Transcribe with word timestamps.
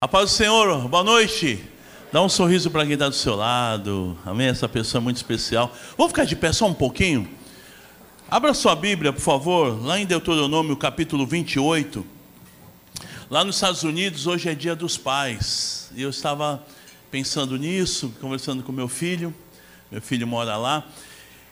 A 0.00 0.06
paz 0.06 0.30
do 0.30 0.36
Senhor, 0.36 0.86
boa 0.86 1.02
noite. 1.02 1.58
Dá 2.12 2.22
um 2.22 2.28
sorriso 2.28 2.70
para 2.70 2.84
quem 2.84 2.92
está 2.92 3.08
do 3.08 3.16
seu 3.16 3.34
lado. 3.34 4.16
Amém? 4.24 4.46
Essa 4.46 4.68
pessoa 4.68 5.00
é 5.00 5.02
muito 5.02 5.16
especial. 5.16 5.74
Vamos 5.96 6.12
ficar 6.12 6.24
de 6.24 6.36
pé 6.36 6.52
só 6.52 6.68
um 6.68 6.72
pouquinho? 6.72 7.28
Abra 8.30 8.54
sua 8.54 8.76
Bíblia, 8.76 9.12
por 9.12 9.20
favor, 9.20 9.84
lá 9.84 9.98
em 9.98 10.06
Deuteronômio 10.06 10.76
capítulo 10.76 11.26
28. 11.26 12.06
Lá 13.28 13.42
nos 13.42 13.56
Estados 13.56 13.82
Unidos, 13.82 14.28
hoje 14.28 14.48
é 14.48 14.54
dia 14.54 14.76
dos 14.76 14.96
pais. 14.96 15.90
E 15.96 16.02
eu 16.02 16.10
estava 16.10 16.64
pensando 17.10 17.58
nisso, 17.58 18.14
conversando 18.20 18.62
com 18.62 18.70
meu 18.70 18.86
filho. 18.86 19.34
Meu 19.90 20.00
filho 20.00 20.28
mora 20.28 20.56
lá. 20.56 20.86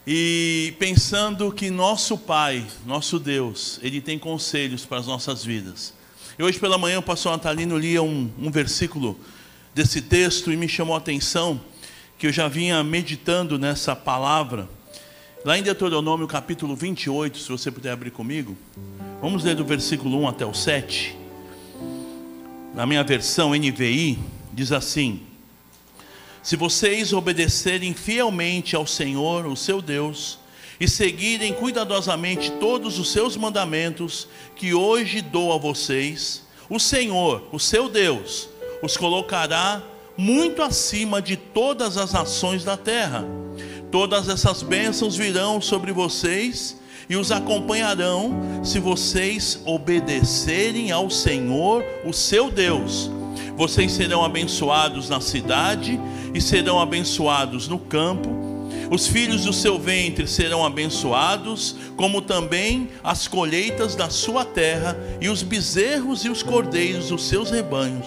E 0.07 0.73
pensando 0.79 1.51
que 1.51 1.69
nosso 1.69 2.17
Pai, 2.17 2.65
nosso 2.87 3.19
Deus, 3.19 3.81
Ele 3.83 4.01
tem 4.01 4.21
conselhos 4.21 4.85
para 4.85 4.99
as 4.99 5.07
nossas 5.09 5.45
vidas. 5.45 5.97
E 6.39 6.43
hoje 6.43 6.59
pela 6.61 6.77
manhã 6.77 6.99
o 6.99 7.03
pastor 7.03 7.33
Natalino 7.33 7.79
lia 7.79 8.03
um, 8.03 8.31
um 8.39 8.51
versículo 8.51 9.19
desse 9.75 10.03
texto 10.03 10.53
e 10.53 10.57
me 10.57 10.69
chamou 10.69 10.95
a 10.95 10.99
atenção 10.99 11.59
que 12.19 12.27
eu 12.27 12.33
já 12.33 12.47
vinha 12.47 12.85
meditando 12.85 13.59
nessa 13.59 13.97
palavra. 13.97 14.69
Lá 15.47 15.57
em 15.57 15.63
Deuteronômio 15.63 16.29
capítulo 16.29 16.77
28, 16.77 17.39
se 17.39 17.49
você 17.49 17.71
puder 17.71 17.91
abrir 17.91 18.11
comigo, 18.11 18.55
vamos 19.19 19.45
ler 19.45 19.55
do 19.55 19.65
versículo 19.65 20.21
1 20.25 20.29
até 20.29 20.45
o 20.45 20.53
7. 20.53 21.17
Na 22.75 22.85
minha 22.85 23.03
versão 23.03 23.55
NVI, 23.55 24.19
diz 24.53 24.73
assim: 24.73 25.23
Se 26.43 26.55
vocês 26.55 27.15
obedecerem 27.15 27.95
fielmente 27.95 28.77
ao 28.77 28.87
Senhor, 28.87 29.47
o 29.47 29.57
seu 29.57 29.81
Deus, 29.81 30.39
e 30.79 30.89
seguirem 30.89 31.53
cuidadosamente 31.53 32.51
todos 32.53 32.99
os 32.99 33.11
seus 33.11 33.37
mandamentos 33.37 34.29
que 34.55 34.75
hoje 34.75 35.21
dou 35.21 35.53
a 35.53 35.59
vocês, 35.59 36.43
o 36.69 36.79
Senhor, 36.79 37.45
o 37.53 37.59
seu 37.59 37.89
Deus, 37.89 38.49
os 38.83 38.97
colocará 38.97 39.83
muito 40.17 40.63
acima 40.63 41.21
de 41.21 41.37
todas 41.37 41.97
as 41.97 42.13
nações 42.13 42.65
da 42.65 42.77
terra. 42.77 43.25
Todas 43.91 44.29
essas 44.29 44.63
bênçãos 44.63 45.17
virão 45.17 45.61
sobre 45.61 45.93
vocês 45.93 46.77
e 47.09 47.17
os 47.17 47.31
acompanharão 47.31 48.61
se 48.65 48.79
vocês 48.79 49.61
obedecerem 49.65 50.91
ao 50.91 51.09
Senhor, 51.09 51.85
o 52.05 52.13
seu 52.13 52.51
Deus. 52.51 53.11
Vocês 53.57 53.93
serão 53.93 54.25
abençoados 54.25 55.09
na 55.09 55.21
cidade 55.21 55.99
e 56.35 56.41
serão 56.41 56.81
abençoados 56.81 57.69
no 57.69 57.79
campo 57.79 58.46
os 58.91 59.07
filhos 59.07 59.45
do 59.45 59.53
seu 59.53 59.79
ventre 59.79 60.27
serão 60.27 60.65
abençoados, 60.65 61.77
como 61.97 62.23
também 62.23 62.89
as 63.03 63.27
colheitas 63.27 63.95
da 63.95 64.11
sua 64.11 64.45
terra, 64.45 64.97
e 65.21 65.29
os 65.29 65.43
bezerros 65.43 66.25
e 66.25 66.29
os 66.29 66.43
cordeiros 66.43 67.09
dos 67.09 67.25
seus 67.25 67.51
rebanhos. 67.51 68.07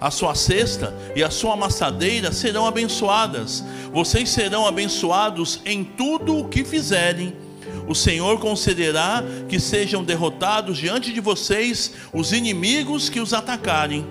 A 0.00 0.10
sua 0.10 0.34
cesta 0.34 0.94
e 1.14 1.22
a 1.22 1.30
sua 1.30 1.54
amassadeira 1.54 2.32
serão 2.32 2.66
abençoadas. 2.66 3.64
Vocês 3.92 4.28
serão 4.28 4.66
abençoados 4.66 5.60
em 5.64 5.84
tudo 5.84 6.38
o 6.38 6.48
que 6.48 6.64
fizerem. 6.64 7.34
O 7.86 7.94
Senhor 7.94 8.38
concederá 8.38 9.24
que 9.48 9.58
sejam 9.58 10.04
derrotados 10.04 10.78
diante 10.78 11.12
de 11.12 11.20
vocês 11.20 11.92
os 12.12 12.32
inimigos 12.32 13.08
que 13.08 13.20
os 13.20 13.32
atacarem. 13.32 14.06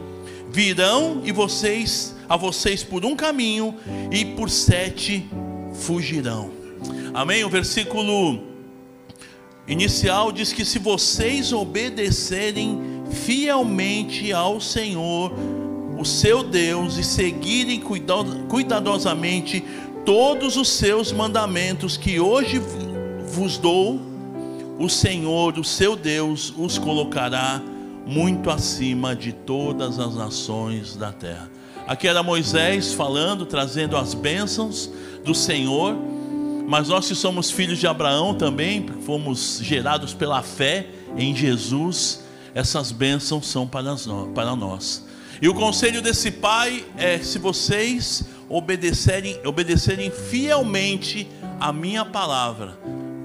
Virão 0.49 1.21
e 1.23 1.31
vocês 1.31 2.15
a 2.27 2.35
vocês 2.35 2.83
por 2.83 3.05
um 3.05 3.15
caminho 3.15 3.75
e 4.11 4.25
por 4.25 4.49
sete 4.49 5.29
fugirão. 5.73 6.51
Amém? 7.13 7.43
O 7.43 7.49
versículo 7.49 8.41
inicial 9.67 10.31
diz 10.31 10.51
que 10.51 10.65
se 10.65 10.79
vocês 10.79 11.53
obedecerem 11.53 12.79
fielmente 13.11 14.31
ao 14.31 14.59
Senhor, 14.59 15.33
o 15.97 16.05
seu 16.05 16.43
Deus, 16.43 16.97
e 16.97 17.03
seguirem 17.03 17.81
cuidadosamente 18.49 19.63
todos 20.05 20.57
os 20.57 20.69
seus 20.69 21.11
mandamentos 21.11 21.95
que 21.97 22.19
hoje 22.19 22.59
vos 23.27 23.57
dou, 23.57 23.99
o 24.79 24.89
Senhor, 24.89 25.59
o 25.59 25.63
seu 25.63 25.95
Deus, 25.95 26.53
os 26.57 26.79
colocará 26.79 27.61
muito 28.05 28.49
acima 28.49 29.15
de 29.15 29.31
todas 29.31 29.99
as 29.99 30.15
nações 30.15 30.95
da 30.95 31.11
terra. 31.11 31.51
Aqui 31.87 32.07
era 32.07 32.23
Moisés 32.23 32.93
falando, 32.93 33.45
trazendo 33.45 33.95
as 33.95 34.13
bênçãos 34.13 34.89
do 35.23 35.35
Senhor, 35.35 35.95
mas 36.67 36.87
nós 36.87 37.07
que 37.07 37.15
somos 37.15 37.51
filhos 37.51 37.79
de 37.79 37.87
Abraão 37.87 38.33
também, 38.33 38.85
fomos 39.05 39.59
gerados 39.61 40.13
pela 40.13 40.41
fé 40.41 40.87
em 41.17 41.35
Jesus, 41.35 42.23
essas 42.55 42.91
bênçãos 42.91 43.47
são 43.47 43.67
para 43.67 44.55
nós. 44.55 45.05
E 45.41 45.49
o 45.49 45.53
conselho 45.53 46.01
desse 46.01 46.31
pai 46.31 46.85
é: 46.97 47.17
se 47.19 47.39
vocês 47.39 48.23
obedecerem, 48.47 49.39
obedecerem 49.45 50.11
fielmente 50.11 51.27
a 51.59 51.73
minha 51.73 52.05
palavra, 52.05 52.77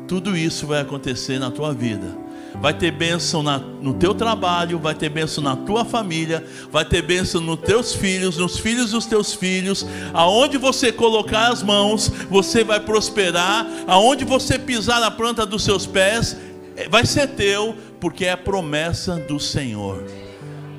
tudo 0.09 0.37
isso 0.37 0.67
vai 0.67 0.81
acontecer 0.81 1.39
na 1.39 1.51
tua 1.51 1.73
vida 1.73 2.26
vai 2.61 2.73
ter 2.75 2.91
bênção 2.91 3.43
na, 3.43 3.59
no 3.59 3.95
teu 3.95 4.15
trabalho, 4.15 4.79
vai 4.79 4.95
ter 4.95 5.09
bênção 5.09 5.43
na 5.43 5.55
tua 5.57 5.85
família, 5.85 6.45
vai 6.71 6.85
ter 6.85 7.03
bênção 7.03 7.41
nos 7.41 7.61
teus 7.61 7.95
filhos, 7.95 8.37
nos 8.39 8.59
filhos 8.59 8.91
dos 8.91 9.07
teus 9.07 9.35
filhos. 9.35 9.87
Aonde 10.13 10.59
você 10.59 10.91
colocar 10.91 11.49
as 11.49 11.63
mãos, 11.63 12.09
você 12.31 12.65
vai 12.65 12.81
prosperar. 12.81 13.67
Aonde 13.87 14.25
você 14.25 14.59
pisar 14.59 15.01
na 15.01 15.11
planta 15.11 15.45
dos 15.45 15.63
seus 15.65 15.87
pés, 15.87 16.37
é, 16.77 16.89
vai 16.89 17.05
ser 17.05 17.29
teu, 17.29 17.75
porque 18.01 18.25
é 18.25 18.33
a 18.33 18.37
promessa 18.37 19.17
do 19.17 19.39
Senhor. 19.39 20.05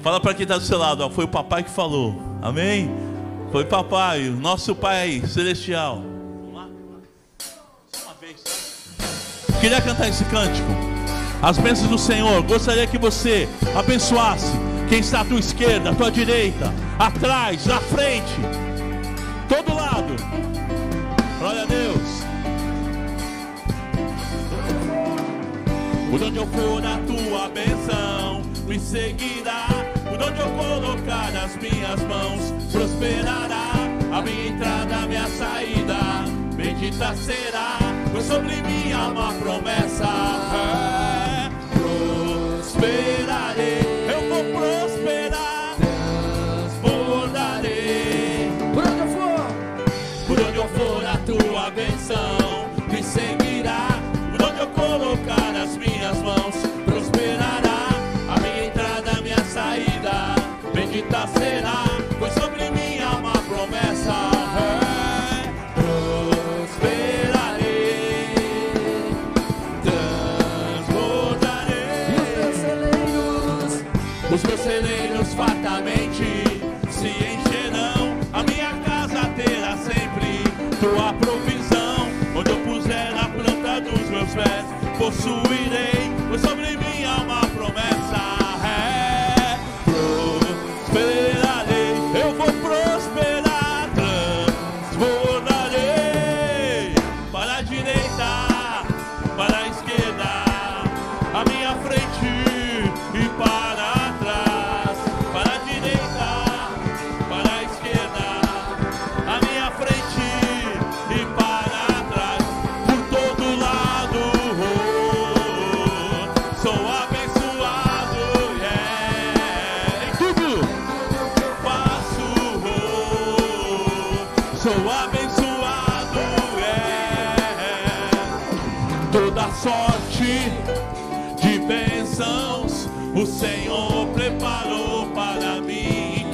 Fala 0.02 0.20
para 0.20 0.34
quem 0.34 0.44
está 0.44 0.58
do 0.58 0.64
seu 0.64 0.78
lado, 0.78 1.04
ó, 1.04 1.10
foi 1.10 1.26
o 1.26 1.28
papai 1.28 1.64
que 1.64 1.70
falou. 1.70 2.16
Amém? 2.42 2.90
Foi 3.52 3.66
papai, 3.66 4.24
nosso 4.30 4.76
Pai 4.76 5.24
celestial. 5.26 6.04
Vamos 6.04 6.54
lá? 6.54 6.68
Uma 8.04 8.14
vez? 8.20 8.44
Queria 9.60 9.82
cantar 9.82 10.10
esse 10.10 10.24
cântico 10.26 10.97
as 11.42 11.58
bênçãos 11.58 11.90
do 11.90 11.98
Senhor. 11.98 12.42
Gostaria 12.44 12.88
que 12.88 12.98
você 12.98 13.48
abençoasse 13.76 14.52
quem 14.90 15.00
está 15.00 15.22
à 15.22 15.26
tua 15.26 15.40
esquerda, 15.40 15.92
à 15.92 15.96
tua 15.96 16.12
direita, 16.12 16.74
atrás, 16.98 17.70
à 17.70 17.80
frente, 17.80 18.34
todo 19.50 19.76
lado. 19.76 20.16
Glória 21.40 21.64
a 21.64 21.66
Deus. 21.66 22.18
Por 26.10 26.24
onde 26.24 26.38
eu 26.38 26.48
for 26.48 26.84
a 26.86 26.98
tua 27.06 27.50
bênção 27.50 28.42
me 28.68 28.80
seguirá. 28.80 29.68
Por 30.10 30.22
onde 30.22 30.40
eu 30.40 30.50
colocar 30.50 31.32
as 31.44 31.56
minhas 31.58 32.02
mãos 32.04 32.54
prosperará. 32.72 33.72
A 34.12 34.22
minha 34.22 34.48
entrada, 34.48 34.96
a 34.96 35.06
minha 35.06 35.28
saída, 35.28 35.98
bendita 36.56 37.14
será. 37.16 37.78
Pois 38.12 38.26
sobre 38.26 38.56
mim 38.64 38.92
há 38.94 39.10
uma 39.10 39.34
promessa. 39.34 41.07
É 42.80 43.87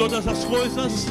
todas 0.10 0.28
as 0.28 0.44
coisas, 0.44 1.08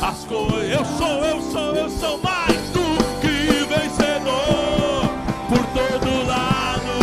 as 0.00 0.24
coisas. 0.24 0.70
Eu 0.70 0.84
sou, 0.96 1.24
eu 1.26 1.42
sou, 1.42 1.74
eu 1.74 1.90
sou 1.90 2.18
mais 2.22 2.70
do 2.70 2.80
que 3.20 3.66
vencedor 3.66 5.04
por 5.46 5.58
todo 5.74 6.26
lado. 6.26 6.94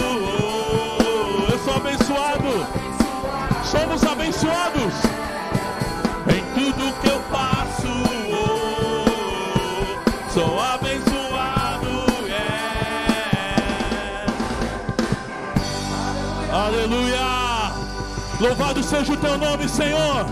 Eu 1.52 1.60
sou 1.60 1.76
abençoado. 1.76 2.66
Somos 3.64 4.04
abençoados 4.04 4.94
Louvado 18.44 18.84
seja 18.84 19.14
o 19.14 19.16
teu 19.16 19.38
nome, 19.38 19.70
Senhor. 19.70 20.26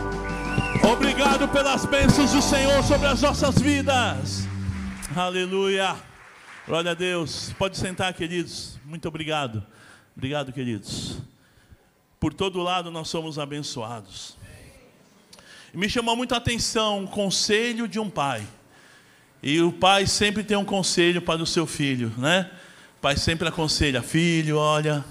Obrigado 0.92 1.48
pelas 1.48 1.86
bênçãos 1.86 2.34
do 2.34 2.42
Senhor 2.42 2.84
sobre 2.84 3.08
as 3.08 3.22
nossas 3.22 3.58
vidas. 3.58 4.46
Aleluia. 5.16 5.96
Glória 6.68 6.92
a 6.92 6.94
Deus. 6.94 7.54
Pode 7.58 7.78
sentar, 7.78 8.14
queridos. 8.14 8.78
Muito 8.84 9.08
obrigado. 9.08 9.66
Obrigado, 10.14 10.52
queridos. 10.52 11.20
Por 12.20 12.34
todo 12.34 12.62
lado 12.62 12.92
nós 12.92 13.08
somos 13.08 13.40
abençoados. 13.40 14.36
Me 15.74 15.88
chamou 15.88 16.18
muito 16.18 16.34
a 16.34 16.38
atenção 16.38 17.06
o 17.06 17.08
conselho 17.08 17.88
de 17.88 17.98
um 17.98 18.10
pai. 18.10 18.46
E 19.42 19.62
o 19.62 19.72
pai 19.72 20.06
sempre 20.06 20.44
tem 20.44 20.58
um 20.58 20.66
conselho 20.66 21.22
para 21.22 21.42
o 21.42 21.46
seu 21.46 21.66
filho, 21.66 22.12
né? 22.18 22.52
O 22.98 23.02
pai 23.02 23.16
sempre 23.16 23.48
aconselha, 23.48 24.02
filho, 24.02 24.58
olha, 24.58 25.02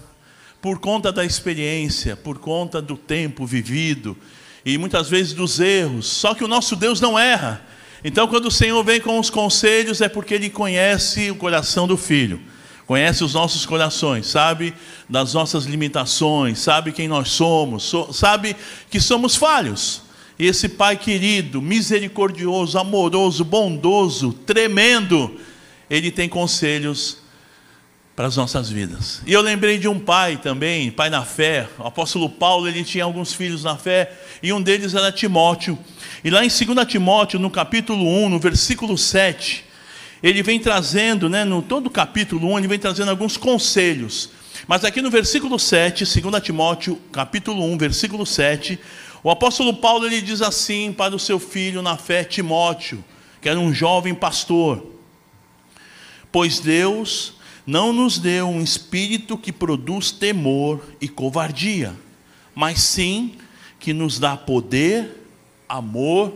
por 0.60 0.78
conta 0.78 1.10
da 1.10 1.24
experiência, 1.24 2.16
por 2.16 2.38
conta 2.38 2.82
do 2.82 2.96
tempo 2.96 3.46
vivido 3.46 4.16
e 4.64 4.76
muitas 4.76 5.08
vezes 5.08 5.32
dos 5.32 5.58
erros. 5.58 6.06
Só 6.06 6.34
que 6.34 6.44
o 6.44 6.48
nosso 6.48 6.76
Deus 6.76 7.00
não 7.00 7.18
erra. 7.18 7.64
Então, 8.04 8.28
quando 8.28 8.46
o 8.46 8.50
Senhor 8.50 8.82
vem 8.84 9.00
com 9.00 9.18
os 9.18 9.30
conselhos, 9.30 10.00
é 10.00 10.08
porque 10.08 10.34
Ele 10.34 10.50
conhece 10.50 11.30
o 11.30 11.36
coração 11.36 11.86
do 11.86 11.96
filho, 11.96 12.40
conhece 12.86 13.22
os 13.22 13.34
nossos 13.34 13.66
corações, 13.66 14.26
sabe 14.26 14.72
das 15.08 15.34
nossas 15.34 15.64
limitações, 15.64 16.58
sabe 16.58 16.92
quem 16.92 17.08
nós 17.08 17.28
somos, 17.30 17.92
sabe 18.12 18.56
que 18.90 19.00
somos 19.00 19.36
falhos. 19.36 20.02
E 20.38 20.46
esse 20.46 20.70
Pai 20.70 20.96
querido, 20.96 21.60
misericordioso, 21.60 22.78
amoroso, 22.78 23.44
bondoso, 23.44 24.32
tremendo, 24.32 25.38
Ele 25.90 26.10
tem 26.10 26.28
conselhos 26.28 27.18
para 28.20 28.28
as 28.28 28.37
nossas 28.37 28.69
vidas. 28.69 29.22
E 29.26 29.32
eu 29.32 29.40
lembrei 29.40 29.78
de 29.78 29.88
um 29.88 29.99
pai 29.99 30.37
também, 30.37 30.90
pai 30.90 31.08
na 31.08 31.25
fé. 31.25 31.67
O 31.78 31.87
apóstolo 31.87 32.28
Paulo, 32.28 32.69
ele 32.69 32.84
tinha 32.84 33.02
alguns 33.02 33.32
filhos 33.32 33.64
na 33.64 33.78
fé, 33.78 34.12
e 34.43 34.52
um 34.52 34.61
deles 34.61 34.94
era 34.94 35.11
Timóteo. 35.11 35.78
E 36.22 36.28
lá 36.28 36.44
em 36.44 36.49
2 36.49 36.87
Timóteo, 36.87 37.40
no 37.40 37.50
capítulo 37.50 38.06
1, 38.06 38.28
no 38.28 38.38
versículo 38.38 38.99
7, 38.99 39.64
ele 40.22 40.43
vem 40.43 40.61
trazendo, 40.61 41.31
né, 41.31 41.46
no 41.46 41.62
todo 41.62 41.87
o 41.87 41.90
capítulo 41.90 42.46
1, 42.52 42.58
ele 42.58 42.69
vem 42.69 42.78
trazendo 42.78 43.11
alguns 43.11 43.38
conselhos. 43.38 44.28
Mas 44.69 44.84
aqui 44.84 45.00
no 45.00 45.11
versículo 45.11 45.58
7, 45.58 46.05
2 46.20 46.43
Timóteo, 46.43 47.00
capítulo 47.11 47.64
1, 47.72 47.78
versículo 47.78 48.26
7, 48.26 48.78
o 49.22 49.31
apóstolo 49.31 49.72
Paulo 49.72 50.05
ele 50.05 50.20
diz 50.20 50.43
assim 50.43 50.93
para 50.93 51.17
o 51.17 51.19
seu 51.19 51.38
filho 51.40 51.81
na 51.81 51.96
fé, 51.96 52.22
Timóteo, 52.22 53.02
que 53.40 53.49
era 53.49 53.58
um 53.58 53.72
jovem 53.72 54.14
pastor: 54.14 54.84
Pois 56.31 56.61
Deus 56.61 57.39
não 57.66 57.92
nos 57.92 58.18
deu 58.18 58.48
um 58.48 58.62
espírito 58.62 59.36
que 59.36 59.52
produz 59.52 60.10
temor 60.10 60.82
e 61.00 61.08
covardia, 61.08 61.94
mas 62.54 62.80
sim 62.82 63.34
que 63.78 63.92
nos 63.92 64.18
dá 64.18 64.36
poder, 64.36 65.26
amor 65.68 66.32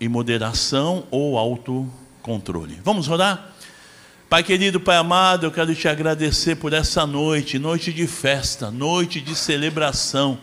e 0.00 0.08
moderação 0.08 1.04
ou 1.10 1.38
autocontrole. 1.38 2.80
Vamos 2.82 3.08
orar? 3.08 3.52
Pai 4.28 4.42
querido, 4.44 4.78
Pai 4.78 4.96
amado, 4.96 5.46
eu 5.46 5.50
quero 5.50 5.74
te 5.74 5.88
agradecer 5.88 6.56
por 6.56 6.72
essa 6.72 7.04
noite, 7.04 7.58
noite 7.58 7.92
de 7.92 8.06
festa, 8.06 8.70
noite 8.70 9.20
de 9.20 9.34
celebração. 9.34 10.38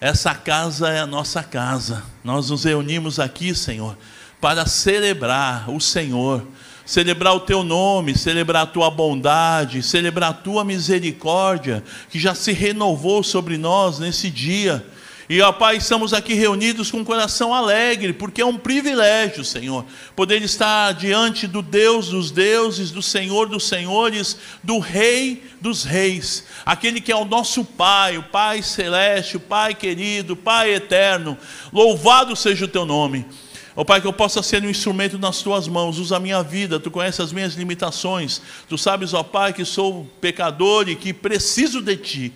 Essa 0.00 0.34
casa 0.34 0.88
é 0.88 0.98
a 0.98 1.06
nossa 1.06 1.42
casa. 1.44 2.02
Nós 2.24 2.50
nos 2.50 2.64
reunimos 2.64 3.20
aqui, 3.20 3.54
Senhor, 3.54 3.96
para 4.40 4.66
celebrar 4.66 5.70
o 5.70 5.80
Senhor 5.80 6.44
celebrar 6.92 7.34
o 7.34 7.40
teu 7.40 7.64
nome, 7.64 8.14
celebrar 8.14 8.64
a 8.64 8.66
tua 8.66 8.90
bondade, 8.90 9.82
celebrar 9.82 10.28
a 10.28 10.34
tua 10.34 10.62
misericórdia, 10.62 11.82
que 12.10 12.18
já 12.18 12.34
se 12.34 12.52
renovou 12.52 13.22
sobre 13.22 13.56
nós 13.56 13.98
nesse 13.98 14.28
dia. 14.28 14.84
E, 15.26 15.40
ó 15.40 15.50
Pai, 15.52 15.78
estamos 15.78 16.12
aqui 16.12 16.34
reunidos 16.34 16.90
com 16.90 16.98
um 16.98 17.04
coração 17.04 17.54
alegre, 17.54 18.12
porque 18.12 18.42
é 18.42 18.44
um 18.44 18.58
privilégio, 18.58 19.42
Senhor, 19.42 19.86
poder 20.14 20.42
estar 20.42 20.92
diante 20.92 21.46
do 21.46 21.62
Deus 21.62 22.10
dos 22.10 22.30
deuses, 22.30 22.90
do 22.90 23.00
Senhor 23.00 23.48
dos 23.48 23.66
senhores, 23.66 24.36
do 24.62 24.78
Rei 24.78 25.42
dos 25.62 25.84
reis, 25.84 26.44
aquele 26.66 27.00
que 27.00 27.10
é 27.10 27.16
o 27.16 27.24
nosso 27.24 27.64
Pai, 27.64 28.18
o 28.18 28.24
Pai 28.24 28.62
celeste, 28.62 29.38
o 29.38 29.40
Pai 29.40 29.74
querido, 29.74 30.34
o 30.34 30.36
Pai 30.36 30.74
eterno. 30.74 31.38
Louvado 31.72 32.36
seja 32.36 32.66
o 32.66 32.68
teu 32.68 32.84
nome. 32.84 33.24
Ó 33.74 33.80
oh, 33.80 33.84
Pai, 33.84 34.00
que 34.00 34.06
eu 34.06 34.12
possa 34.12 34.42
ser 34.42 34.62
um 34.62 34.68
instrumento 34.68 35.18
nas 35.18 35.40
tuas 35.40 35.66
mãos, 35.66 35.98
usa 35.98 36.16
a 36.16 36.20
minha 36.20 36.42
vida, 36.42 36.78
tu 36.78 36.90
conheces 36.90 37.20
as 37.20 37.32
minhas 37.32 37.54
limitações, 37.54 38.42
tu 38.68 38.76
sabes, 38.76 39.14
ó 39.14 39.20
oh, 39.20 39.24
Pai, 39.24 39.54
que 39.54 39.64
sou 39.64 40.06
pecador 40.20 40.88
e 40.90 40.96
que 40.96 41.12
preciso 41.12 41.80
de 41.80 41.96
ti. 41.96 42.32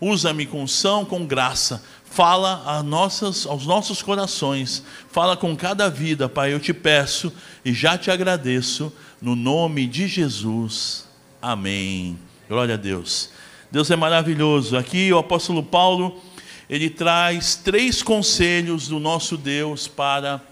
Usa-me 0.00 0.46
com 0.46 0.62
unção, 0.62 1.04
com 1.04 1.24
graça, 1.24 1.84
fala 2.04 2.82
nossas, 2.82 3.46
aos 3.46 3.66
nossos 3.66 4.02
corações, 4.02 4.82
fala 5.12 5.36
com 5.36 5.54
cada 5.54 5.88
vida, 5.88 6.28
Pai, 6.28 6.52
eu 6.52 6.58
te 6.58 6.74
peço 6.74 7.32
e 7.64 7.72
já 7.72 7.96
te 7.96 8.10
agradeço, 8.10 8.92
no 9.22 9.36
nome 9.36 9.86
de 9.86 10.08
Jesus. 10.08 11.06
Amém. 11.40 12.18
Glória 12.48 12.74
a 12.74 12.78
Deus. 12.78 13.30
Deus 13.70 13.88
é 13.92 13.96
maravilhoso. 13.96 14.76
Aqui 14.76 15.12
o 15.12 15.18
apóstolo 15.18 15.62
Paulo, 15.62 16.20
ele 16.68 16.90
traz 16.90 17.54
três 17.54 18.02
conselhos 18.02 18.88
do 18.88 18.98
nosso 18.98 19.36
Deus 19.36 19.86
para 19.86 20.49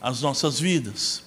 as 0.00 0.20
nossas 0.20 0.60
vidas. 0.60 1.22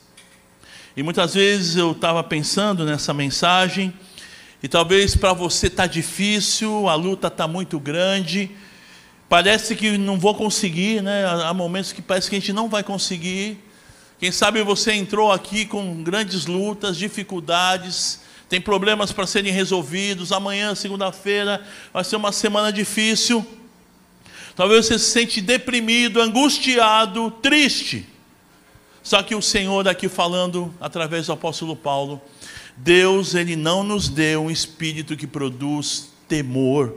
E 0.96 1.04
muitas 1.04 1.34
vezes 1.34 1.76
eu 1.76 1.92
estava 1.92 2.24
pensando 2.24 2.86
nessa 2.86 3.14
mensagem, 3.14 3.94
e 4.62 4.68
talvez 4.68 5.16
para 5.16 5.32
você 5.32 5.68
está 5.68 5.88
difícil, 5.88 6.90
a 6.90 6.96
luta 6.96 7.28
está 7.28 7.48
muito 7.48 7.80
grande, 7.80 8.52
parece 9.30 9.76
que 9.76 9.98
não 9.98 10.20
vou 10.20 10.36
conseguir, 10.36 11.02
né? 11.02 11.26
há 11.26 11.54
momentos 11.54 11.94
que 11.94 12.02
parece 12.02 12.30
que 12.30 12.36
a 12.36 12.40
gente 12.40 12.52
não 12.52 12.68
vai 12.68 12.84
conseguir. 12.84 13.58
Quem 14.20 14.32
sabe 14.32 14.62
você 14.64 14.92
entrou 14.92 15.32
aqui 15.32 15.66
com 15.66 16.04
grandes 16.04 16.46
lutas, 16.46 16.98
dificuldades, 16.98 18.20
tem 18.50 18.60
problemas 18.60 19.12
para 19.14 19.26
serem 19.26 19.54
resolvidos. 19.54 20.34
Amanhã, 20.34 20.76
segunda-feira, 20.76 21.64
vai 21.94 22.04
ser 22.04 22.18
uma 22.18 22.32
semana 22.34 22.74
difícil. 22.74 23.46
Talvez 24.56 24.88
você 24.88 25.00
se 25.00 25.12
sente 25.12 25.40
deprimido, 25.40 26.20
angustiado, 26.20 27.32
triste. 27.42 28.06
Só 29.02 29.24
que 29.24 29.36
o 29.36 29.42
Senhor 29.42 29.88
aqui 29.88 30.08
falando 30.08 30.74
através 30.80 31.28
do 31.28 31.34
apóstolo 31.34 31.76
Paulo, 31.76 32.22
Deus 32.76 33.36
ele 33.36 33.56
não 33.56 33.84
nos 33.84 34.10
deu 34.10 34.44
um 34.44 34.52
espírito 34.52 35.18
que 35.18 35.28
produz 35.28 36.10
temor, 36.28 36.94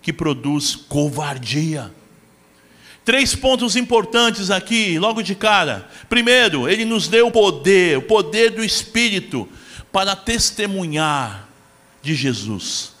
que 0.00 0.12
produz 0.12 0.76
covardia. 0.76 1.92
Três 3.04 3.34
pontos 3.34 3.74
importantes 3.74 4.50
aqui, 4.50 4.98
logo 4.98 5.22
de 5.22 5.34
cara. 5.34 5.88
Primeiro, 6.08 6.68
ele 6.68 6.84
nos 6.84 7.08
deu 7.08 7.26
o 7.26 7.32
poder, 7.32 7.98
o 7.98 8.02
poder 8.02 8.50
do 8.50 8.62
espírito 8.62 9.48
para 9.90 10.14
testemunhar 10.14 11.48
de 12.00 12.14
Jesus. 12.14 12.92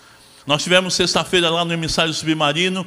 Nós 0.44 0.62
tivemos 0.62 0.94
sexta-feira 0.94 1.48
lá 1.48 1.64
no 1.64 1.72
emissário 1.72 2.12
submarino 2.12 2.84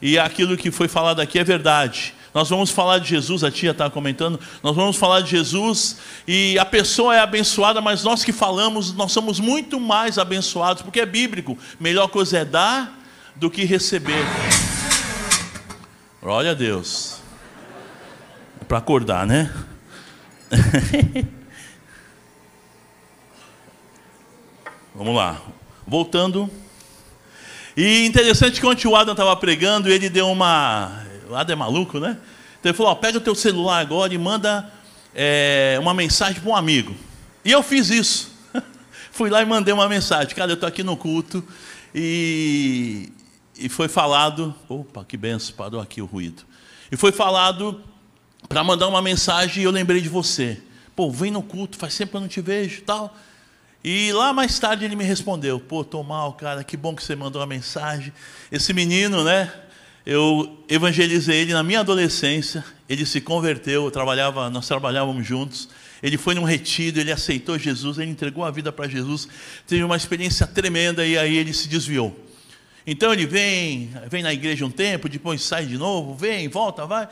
e 0.00 0.18
aquilo 0.18 0.58
que 0.58 0.70
foi 0.70 0.88
falado 0.88 1.20
aqui 1.20 1.38
é 1.38 1.44
verdade. 1.44 2.14
Nós 2.34 2.48
vamos 2.50 2.70
falar 2.70 2.98
de 2.98 3.08
Jesus, 3.08 3.42
a 3.42 3.50
tia 3.50 3.70
está 3.70 3.88
comentando, 3.88 4.38
nós 4.62 4.76
vamos 4.76 4.96
falar 4.96 5.22
de 5.22 5.30
Jesus 5.30 5.96
e 6.26 6.58
a 6.58 6.64
pessoa 6.64 7.16
é 7.16 7.20
abençoada, 7.20 7.80
mas 7.80 8.04
nós 8.04 8.22
que 8.22 8.32
falamos, 8.32 8.92
nós 8.92 9.12
somos 9.12 9.40
muito 9.40 9.80
mais 9.80 10.18
abençoados, 10.18 10.82
porque 10.82 11.00
é 11.00 11.06
bíblico. 11.06 11.56
Melhor 11.80 12.08
coisa 12.08 12.38
é 12.38 12.44
dar 12.44 12.98
do 13.34 13.50
que 13.50 13.64
receber. 13.64 14.24
Glória 16.20 16.50
a 16.50 16.54
Deus. 16.54 17.20
É 18.60 18.64
para 18.64 18.78
acordar, 18.78 19.26
né? 19.26 19.50
Vamos 24.94 25.14
lá. 25.14 25.40
Voltando. 25.86 26.50
E 27.76 28.04
interessante 28.04 28.60
que 28.60 28.66
ontem 28.66 28.88
o 28.88 28.96
Adam 28.96 29.12
estava 29.12 29.34
pregando, 29.36 29.88
ele 29.88 30.10
deu 30.10 30.28
uma 30.28 31.06
o 31.28 31.36
é 31.36 31.54
maluco, 31.54 31.98
né? 31.98 32.18
Então 32.58 32.70
ele 32.70 32.76
falou: 32.76 32.92
ó, 32.92 32.94
pega 32.94 33.18
o 33.18 33.20
teu 33.20 33.34
celular 33.34 33.80
agora 33.80 34.12
e 34.12 34.18
manda 34.18 34.70
é, 35.14 35.76
uma 35.80 35.94
mensagem 35.94 36.40
para 36.40 36.50
um 36.50 36.56
amigo. 36.56 36.94
E 37.44 37.52
eu 37.52 37.62
fiz 37.62 37.90
isso. 37.90 38.30
Fui 39.12 39.30
lá 39.30 39.42
e 39.42 39.44
mandei 39.44 39.72
uma 39.72 39.88
mensagem. 39.88 40.34
Cara, 40.34 40.50
eu 40.50 40.54
estou 40.54 40.68
aqui 40.68 40.82
no 40.82 40.96
culto 40.96 41.44
e, 41.94 43.12
e 43.58 43.68
foi 43.68 43.88
falado. 43.88 44.54
Opa, 44.68 45.04
que 45.04 45.16
benção, 45.16 45.54
parou 45.56 45.80
aqui 45.80 46.02
o 46.02 46.06
ruído. 46.06 46.42
E 46.90 46.96
foi 46.96 47.12
falado 47.12 47.82
para 48.48 48.64
mandar 48.64 48.88
uma 48.88 49.02
mensagem 49.02 49.62
e 49.62 49.64
eu 49.64 49.70
lembrei 49.70 50.00
de 50.00 50.08
você. 50.08 50.60
Pô, 50.96 51.10
vem 51.10 51.30
no 51.30 51.42
culto, 51.42 51.76
faz 51.76 51.96
tempo 51.96 52.10
que 52.12 52.16
eu 52.16 52.20
não 52.20 52.28
te 52.28 52.40
vejo 52.40 52.82
tal. 52.82 53.16
E 53.84 54.12
lá 54.12 54.32
mais 54.32 54.58
tarde 54.58 54.84
ele 54.84 54.96
me 54.96 55.04
respondeu: 55.04 55.60
Pô, 55.60 55.84
tô 55.84 56.02
mal, 56.02 56.32
cara, 56.32 56.64
que 56.64 56.76
bom 56.76 56.94
que 56.94 57.02
você 57.02 57.14
mandou 57.14 57.40
uma 57.40 57.46
mensagem. 57.46 58.12
Esse 58.50 58.72
menino, 58.72 59.22
né? 59.22 59.52
Eu 60.10 60.64
evangelizei 60.70 61.42
ele 61.42 61.52
na 61.52 61.62
minha 61.62 61.80
adolescência. 61.80 62.64
Ele 62.88 63.04
se 63.04 63.20
converteu, 63.20 63.90
trabalhava, 63.90 64.48
nós 64.48 64.66
trabalhávamos 64.66 65.26
juntos. 65.26 65.68
Ele 66.02 66.16
foi 66.16 66.34
num 66.34 66.44
retiro, 66.44 66.98
ele 66.98 67.12
aceitou 67.12 67.58
Jesus, 67.58 67.98
ele 67.98 68.10
entregou 68.10 68.42
a 68.42 68.50
vida 68.50 68.72
para 68.72 68.88
Jesus, 68.88 69.28
teve 69.66 69.84
uma 69.84 69.98
experiência 69.98 70.46
tremenda 70.46 71.04
e 71.04 71.18
aí 71.18 71.36
ele 71.36 71.52
se 71.52 71.68
desviou. 71.68 72.18
Então 72.86 73.12
ele 73.12 73.26
vem, 73.26 73.90
vem 74.08 74.22
na 74.22 74.32
igreja 74.32 74.64
um 74.64 74.70
tempo, 74.70 75.10
depois 75.10 75.42
sai 75.42 75.66
de 75.66 75.76
novo, 75.76 76.14
vem, 76.14 76.48
volta, 76.48 76.86
vai. 76.86 77.06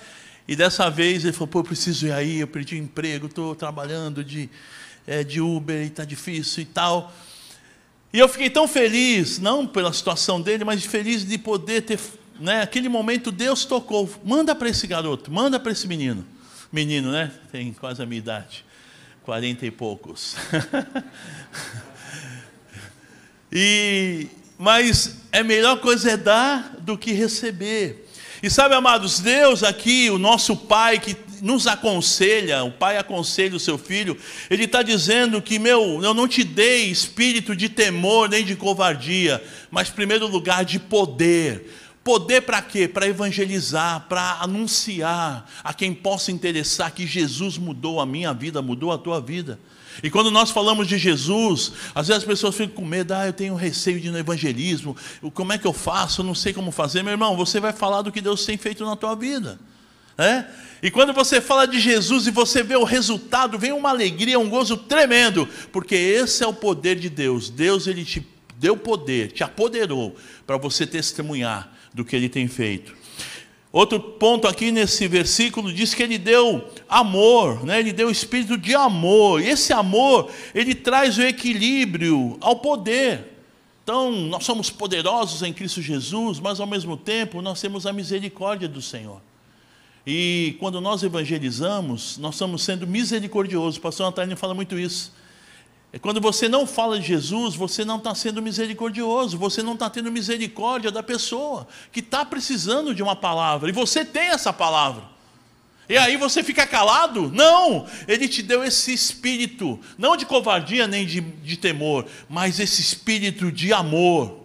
E 0.49 0.57
dessa 0.57 0.89
vez 0.89 1.23
ele 1.23 1.35
falou: 1.35 1.49
pô, 1.49 1.59
eu 1.59 1.65
preciso 1.65 2.07
ir 2.07 2.13
aí, 2.13 2.41
eu 2.41 2.49
perdi 2.49 2.77
o 2.77 2.79
emprego, 2.79 3.27
estou 3.27 3.55
trabalhando 3.55 4.25
de, 4.25 4.49
é, 5.07 5.23
de 5.23 5.39
Uber 5.39 5.83
e 5.83 5.89
está 5.89 6.07
difícil 6.07 6.63
e 6.63 6.67
tal. 6.67 7.13
E 8.11 8.19
eu 8.19 8.27
fiquei 8.27 8.49
tão 8.49 8.67
feliz, 8.67 9.39
não 9.39 9.67
pela 9.67 9.93
situação 9.93 10.41
dele, 10.41 10.65
mas 10.65 10.83
feliz 10.87 11.27
de 11.27 11.37
poder 11.37 11.83
ter, 11.83 11.99
né, 12.41 12.63
aquele 12.63 12.89
momento 12.89 13.33
Deus 13.33 13.65
tocou. 13.65 14.09
Manda 14.25 14.55
para 14.55 14.69
esse 14.69 14.87
garoto, 14.87 15.31
manda 15.31 15.59
para 15.59 15.73
esse 15.73 15.87
menino. 15.87 16.25
Menino, 16.73 17.11
né? 17.11 17.33
Tem 17.51 17.73
quase 17.73 18.03
a 18.03 18.07
minha 18.07 18.19
idade 18.19 18.65
quarenta 19.27 19.67
e 19.67 19.73
poucos. 19.73 20.37
e, 23.51 24.29
mas 24.57 25.17
é 25.33 25.43
melhor 25.43 25.81
coisa 25.81 26.13
é 26.13 26.17
dar 26.17 26.77
do 26.79 26.97
que 26.97 27.11
receber. 27.11 28.09
E 28.41 28.49
sabe, 28.49 28.77
amados, 28.77 29.19
Deus 29.19 29.65
aqui, 29.65 30.09
o 30.11 30.19
nosso 30.19 30.57
Pai 30.57 31.01
que 31.01 31.17
nos 31.43 31.67
aconselha, 31.67 32.63
o 32.63 32.71
Pai 32.71 32.99
aconselha 32.99 33.57
o 33.57 33.61
seu 33.61 33.77
filho, 33.77 34.17
Ele 34.49 34.63
está 34.63 34.81
dizendo 34.81 35.43
que, 35.43 35.59
meu, 35.59 36.01
eu 36.05 36.15
não 36.15 36.29
te 36.29 36.45
dei 36.45 36.89
espírito 36.89 37.57
de 37.57 37.69
temor 37.69 38.29
nem 38.29 38.45
de 38.45 38.55
covardia, 38.55 39.43
mas, 39.73 39.91
primeiro 39.91 40.29
lugar, 40.29 40.65
de 40.65 40.79
poder 40.79 41.69
Poder 42.07 42.43
para 42.43 42.63
quê? 42.63 42.87
Para 42.87 43.09
evangelizar, 43.09 44.07
para 44.09 44.35
anunciar 44.41 45.45
a 45.65 45.75
quem 45.75 45.93
possa 45.93 46.31
interessar 46.31 46.93
que 46.93 47.05
Jesus 47.05 47.59
mudou 47.59 48.01
a 48.01 48.07
minha 48.07 48.33
vida, 48.33 48.63
mudou 48.63 48.93
a 48.93 48.99
tua 48.99 49.21
vida. 49.21 49.59
E 50.05 50.09
quando 50.09 50.31
nós 50.31 50.53
falamos 50.53 50.87
de 50.87 50.99
Jesus, 50.99 51.73
às 51.93 52.07
vezes 52.07 52.23
as 52.23 52.25
pessoas 52.25 52.55
ficam 52.55 52.77
com 52.77 52.85
medo, 52.85 53.13
ah, 53.13 53.27
eu 53.27 53.33
tenho 53.33 53.57
receio 53.57 54.01
de 54.01 54.07
ir 54.07 54.13
no 54.13 54.19
evangelismo, 54.19 54.97
como 55.35 55.53
é 55.53 55.59
que 55.59 55.67
eu 55.67 55.73
faço? 55.73 56.21
Eu 56.21 56.27
não 56.27 56.35
sei 56.35 56.53
como 56.53 56.71
fazer. 56.71 57.03
Meu 57.03 57.11
irmão, 57.11 57.37
você 57.37 57.59
vai 57.59 57.73
falar 57.73 58.03
do 58.03 58.13
que 58.13 58.21
Deus 58.21 58.47
tem 58.47 58.57
feito 58.57 58.85
na 58.85 58.95
tua 58.95 59.17
vida. 59.17 59.59
né? 60.17 60.49
E 60.81 60.93
quando 60.93 61.13
você 61.13 61.41
fala 61.41 61.67
de 61.67 61.81
Jesus 61.81 62.29
e 62.29 62.31
você 62.31 62.63
vê 62.63 62.77
o 62.77 62.85
resultado, 62.85 63.59
vem 63.59 63.73
uma 63.73 63.91
alegria, 63.91 64.39
um 64.39 64.49
gozo 64.49 64.77
tremendo, 64.77 65.49
porque 65.73 65.97
esse 65.97 66.45
é 66.45 66.47
o 66.47 66.55
poder 66.55 66.95
de 66.95 67.11
Deus. 67.11 67.51
Deus 67.51 67.89
ele 67.89 68.05
te 68.05 68.25
deu 68.61 68.77
poder, 68.77 69.33
te 69.33 69.43
apoderou 69.43 70.15
para 70.47 70.57
você 70.57 70.87
testemunhar 70.87 71.75
do 71.97 72.05
que 72.05 72.15
ele 72.15 72.29
tem 72.29 72.47
feito. 72.47 72.95
Outro 73.73 73.99
ponto 73.99 74.47
aqui 74.47 74.71
nesse 74.71 75.09
versículo 75.09 75.73
diz 75.73 75.95
que 75.95 76.03
ele 76.03 76.19
deu 76.19 76.71
amor, 76.89 77.65
né? 77.65 77.81
ele 77.81 77.93
deu 77.93 78.11
espírito 78.11 78.57
de 78.57 78.75
amor. 78.75 79.41
E 79.41 79.49
esse 79.49 79.73
amor, 79.73 80.31
ele 80.55 80.75
traz 80.75 81.17
o 81.17 81.23
equilíbrio 81.23 82.37
ao 82.41 82.57
poder. 82.57 83.35
Então, 83.83 84.11
nós 84.11 84.45
somos 84.45 84.69
poderosos 84.69 85.43
em 85.43 85.53
Cristo 85.53 85.81
Jesus, 85.81 86.39
mas 86.39 86.61
ao 86.61 86.67
mesmo 86.67 86.97
tempo 86.97 87.41
nós 87.41 87.61
temos 87.61 87.87
a 87.87 87.93
misericórdia 87.93 88.69
do 88.69 88.83
Senhor. 88.83 89.21
E 90.07 90.57
quando 90.61 90.81
nós 90.81 91.03
evangelizamos, 91.03 92.19
nós 92.19 92.35
estamos 92.35 92.63
sendo 92.63 92.87
misericordiosos. 92.87 93.79
O 93.79 93.81
pastor 93.81 94.07
Antônio 94.07 94.37
fala 94.37 94.55
muito 94.55 94.79
isso. 94.79 95.13
É 95.97 95.99
quando 95.99 96.21
você 96.21 96.47
não 96.47 96.67
fala 96.67 97.01
de 97.01 97.07
Jesus, 97.07 97.55
você 97.55 97.83
não 97.83 97.97
está 97.97 98.15
sendo 98.15 98.43
misericordioso, 98.43 99.39
você 99.39 99.63
não 99.63 99.73
está 99.73 99.89
tendo 99.89 100.13
misericórdia 100.13 100.91
da 100.91 101.03
pessoa 101.03 101.67
que 101.91 102.01
está 102.01 102.23
precisando 102.23 102.95
de 102.95 103.03
uma 103.03 103.17
palavra, 103.17 103.71
e 103.71 103.73
você 103.73 104.05
tem 104.05 104.29
essa 104.29 104.53
palavra. 104.53 105.05
E 105.89 105.97
aí 105.97 106.19
você 106.19 106.43
fica 106.43 106.67
calado? 106.67 107.33
Não! 107.33 107.87
Ele 108.07 108.29
te 108.29 108.43
deu 108.43 108.63
esse 108.63 108.93
espírito, 108.93 109.81
não 109.97 110.19
de 110.19 110.27
covardia 110.27 110.87
nem 110.87 111.07
de, 111.07 111.23
de 111.23 111.57
temor, 111.57 112.05
mas 112.29 112.61
esse 112.61 112.83
espírito 112.83 113.51
de 113.51 113.73
amor. 113.73 114.41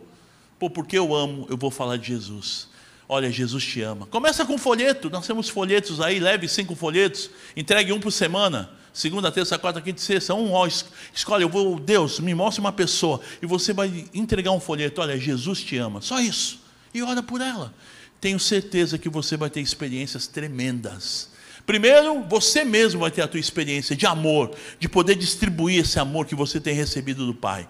Pô, 0.58 0.70
porque 0.70 0.98
eu 0.98 1.14
amo, 1.14 1.48
eu 1.50 1.58
vou 1.58 1.70
falar 1.70 1.98
de 1.98 2.08
Jesus. 2.08 2.70
Olha, 3.10 3.30
Jesus 3.30 3.66
te 3.66 3.82
ama. 3.82 4.06
Começa 4.06 4.46
com 4.46 4.58
folheto, 4.58 5.10
nós 5.10 5.28
temos 5.28 5.50
folhetos 5.50 6.00
aí, 6.00 6.18
leve 6.18 6.48
cinco 6.48 6.76
folhetos, 6.76 7.30
entregue 7.58 7.92
um 7.92 8.00
por 8.00 8.12
semana 8.12 8.70
segunda, 8.94 9.32
terça, 9.32 9.58
quarta, 9.58 9.82
quinta 9.82 10.02
sexta, 10.02 10.34
um 10.34 10.52
ó, 10.52 10.68
escolhe, 11.14 11.44
eu 11.44 11.50
vou, 11.50 11.80
Deus, 11.80 12.20
me 12.20 12.34
mostre 12.34 12.60
uma 12.60 12.72
pessoa, 12.72 13.22
e 13.42 13.46
você 13.46 13.74
vai 13.74 14.06
entregar 14.14 14.52
um 14.52 14.60
folheto, 14.60 15.02
olha, 15.02 15.18
Jesus 15.18 15.64
te 15.64 15.78
ama, 15.78 16.02
só 16.02 16.20
isso, 16.20 16.60
e 16.94 17.02
ora 17.02 17.24
por 17.24 17.42
ela. 17.42 17.74
Tenho 18.20 18.40
certeza 18.40 18.98
que 18.98 19.10
você 19.10 19.36
vai 19.36 19.50
ter 19.50 19.62
experiências 19.62 20.28
tremendas. 20.28 21.32
Primeiro, 21.66 22.22
você 22.24 22.64
mesmo 22.64 23.02
vai 23.02 23.12
ter 23.12 23.22
a 23.22 23.28
tua 23.28 23.40
experiência 23.40 23.96
de 23.96 24.06
amor, 24.06 24.52
de 24.80 24.90
poder 24.90 25.16
distribuir 25.16 25.80
esse 25.80 26.00
amor 26.00 26.26
que 26.26 26.36
você 26.36 26.60
tem 26.60 26.74
recebido 26.74 27.26
do 27.26 27.34
Pai. 27.34 27.68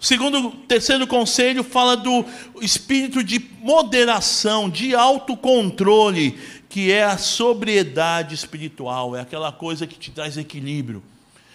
Segundo, 0.00 0.52
terceiro 0.66 1.06
conselho 1.06 1.62
fala 1.62 1.94
do 1.94 2.24
espírito 2.62 3.22
de 3.22 3.38
moderação, 3.60 4.70
de 4.70 4.94
autocontrole, 4.94 6.38
que 6.70 6.90
é 6.90 7.04
a 7.04 7.18
sobriedade 7.18 8.34
espiritual, 8.34 9.14
é 9.14 9.20
aquela 9.20 9.52
coisa 9.52 9.86
que 9.86 9.98
te 9.98 10.10
traz 10.10 10.38
equilíbrio. 10.38 11.02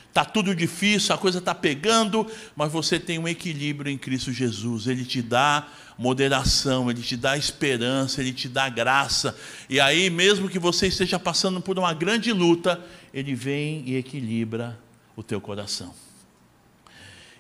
Está 0.10 0.24
tudo 0.24 0.56
difícil, 0.56 1.14
a 1.14 1.18
coisa 1.18 1.40
está 1.40 1.56
pegando, 1.56 2.26
mas 2.56 2.72
você 2.72 3.00
tem 3.00 3.18
um 3.18 3.28
equilíbrio 3.28 3.92
em 3.92 3.98
Cristo 3.98 4.32
Jesus. 4.32 4.86
Ele 4.88 5.04
te 5.04 5.24
dá 5.24 5.68
moderação, 5.98 6.90
ele 6.90 7.02
te 7.02 7.18
dá 7.18 7.36
esperança, 7.36 8.22
ele 8.22 8.32
te 8.32 8.48
dá 8.48 8.70
graça. 8.70 9.36
E 9.68 9.80
aí, 9.80 10.10
mesmo 10.10 10.48
que 10.48 10.60
você 10.60 10.88
esteja 10.88 11.18
passando 11.18 11.60
por 11.60 11.80
uma 11.80 11.94
grande 11.94 12.32
luta, 12.32 12.80
ele 13.12 13.34
vem 13.34 13.84
e 13.88 13.98
equilibra 13.98 14.80
o 15.18 15.24
teu 15.24 15.42
coração. 15.42 16.05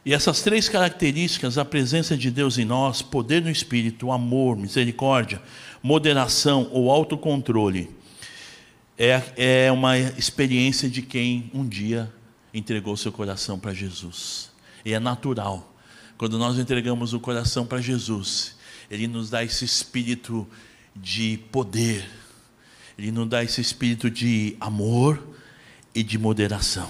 E 0.06 0.14
essas 0.14 0.42
três 0.42 0.70
características, 0.70 1.58
a 1.58 1.66
presença 1.66 2.16
de 2.16 2.30
Deus 2.30 2.60
em 2.60 2.66
nós, 2.66 3.02
poder 3.02 3.42
no 3.42 3.50
Espírito, 3.50 4.12
amor, 4.12 4.56
misericórdia, 4.56 5.42
moderação 5.82 6.70
ou 6.72 6.92
autocontrole, 6.92 7.90
é, 8.98 9.22
é 9.36 9.72
uma 9.72 9.98
experiência 9.98 10.88
de 10.88 11.02
quem 11.02 11.50
um 11.52 11.68
dia 11.68 12.14
entregou 12.54 12.96
seu 12.96 13.12
coração 13.12 13.60
para 13.60 13.74
Jesus. 13.74 14.52
E 14.86 14.94
é 14.94 15.00
natural. 15.00 15.74
Quando 16.20 16.38
nós 16.38 16.60
entregamos 16.60 17.14
o 17.14 17.20
coração 17.20 17.66
para 17.66 17.82
Jesus, 17.82 18.56
Ele 18.92 19.08
nos 19.08 19.32
dá 19.32 19.44
esse 19.44 19.66
espírito 19.66 20.48
de 20.96 21.40
poder, 21.52 22.08
Ele 22.96 23.12
nos 23.12 23.28
dá 23.28 23.44
esse 23.44 23.60
espírito 23.60 24.10
de 24.10 24.56
amor 24.60 25.22
e 25.96 26.04
de 26.04 26.20
moderação. 26.20 26.88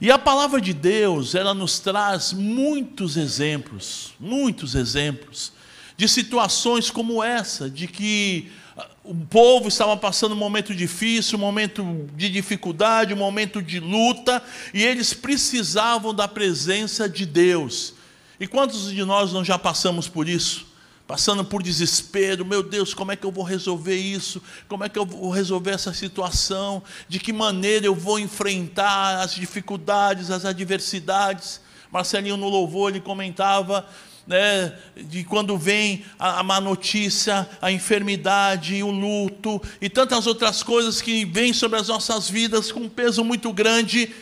E 0.00 0.12
a 0.12 0.18
palavra 0.18 0.60
de 0.60 0.72
Deus, 0.72 1.34
ela 1.34 1.52
nos 1.52 1.80
traz 1.80 2.32
muitos 2.32 3.16
exemplos, 3.16 4.12
muitos 4.20 4.76
exemplos 4.76 5.52
de 5.96 6.08
situações 6.08 6.88
como 6.88 7.24
essa, 7.24 7.68
de 7.68 7.88
que 7.88 8.52
ah, 8.76 8.86
o 9.02 9.12
povo 9.12 9.66
estava 9.66 9.96
passando 9.96 10.36
um 10.36 10.38
momento 10.38 10.72
difícil, 10.72 11.36
um 11.36 11.40
momento 11.40 12.08
de 12.14 12.30
dificuldade, 12.30 13.12
um 13.12 13.16
momento 13.16 13.60
de 13.60 13.80
luta, 13.80 14.40
e 14.72 14.84
eles 14.84 15.12
precisavam 15.12 16.14
da 16.14 16.28
presença 16.28 17.08
de 17.08 17.26
Deus. 17.26 17.94
E 18.38 18.46
quantos 18.46 18.92
de 18.92 19.04
nós 19.04 19.32
não 19.32 19.44
já 19.44 19.58
passamos 19.58 20.06
por 20.06 20.28
isso? 20.28 20.67
Passando 21.08 21.42
por 21.42 21.62
desespero, 21.62 22.44
meu 22.44 22.62
Deus, 22.62 22.92
como 22.92 23.10
é 23.10 23.16
que 23.16 23.24
eu 23.24 23.32
vou 23.32 23.42
resolver 23.42 23.96
isso? 23.96 24.42
Como 24.68 24.84
é 24.84 24.90
que 24.90 24.98
eu 24.98 25.06
vou 25.06 25.30
resolver 25.30 25.70
essa 25.70 25.94
situação? 25.94 26.82
De 27.08 27.18
que 27.18 27.32
maneira 27.32 27.86
eu 27.86 27.94
vou 27.94 28.18
enfrentar 28.18 29.22
as 29.22 29.34
dificuldades, 29.34 30.30
as 30.30 30.44
adversidades? 30.44 31.62
Marcelinho 31.90 32.36
no 32.36 32.50
louvor 32.50 32.90
ele 32.90 33.00
comentava 33.00 33.88
né, 34.26 34.78
de 34.94 35.24
quando 35.24 35.56
vem 35.56 36.04
a, 36.18 36.40
a 36.40 36.42
má 36.42 36.60
notícia, 36.60 37.48
a 37.62 37.72
enfermidade, 37.72 38.82
o 38.82 38.90
luto 38.90 39.62
e 39.80 39.88
tantas 39.88 40.26
outras 40.26 40.62
coisas 40.62 41.00
que 41.00 41.24
vêm 41.24 41.54
sobre 41.54 41.80
as 41.80 41.88
nossas 41.88 42.28
vidas 42.28 42.70
com 42.70 42.80
um 42.80 42.88
peso 42.88 43.24
muito 43.24 43.50
grande, 43.50 44.14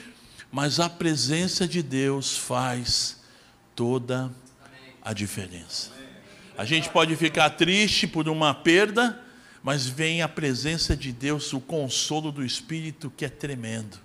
mas 0.53 0.79
a 0.79 0.89
presença 0.89 1.67
de 1.67 1.83
Deus 1.83 2.37
faz 2.37 3.17
toda 3.75 4.31
a 5.03 5.13
diferença. 5.13 5.96
A 6.57 6.65
gente 6.65 6.89
pode 6.89 7.15
ficar 7.17 7.51
triste 7.51 8.07
por 8.07 8.29
uma 8.29 8.55
perda, 8.55 9.21
mas 9.63 9.87
vem 9.87 10.23
a 10.23 10.29
presença 10.29 10.97
de 10.97 11.13
Deus, 11.13 11.53
o 11.53 11.61
consolo 11.61 12.33
do 12.33 12.45
Espírito 12.45 13.13
que 13.15 13.25
é 13.25 13.29
tremendo. 13.29 13.99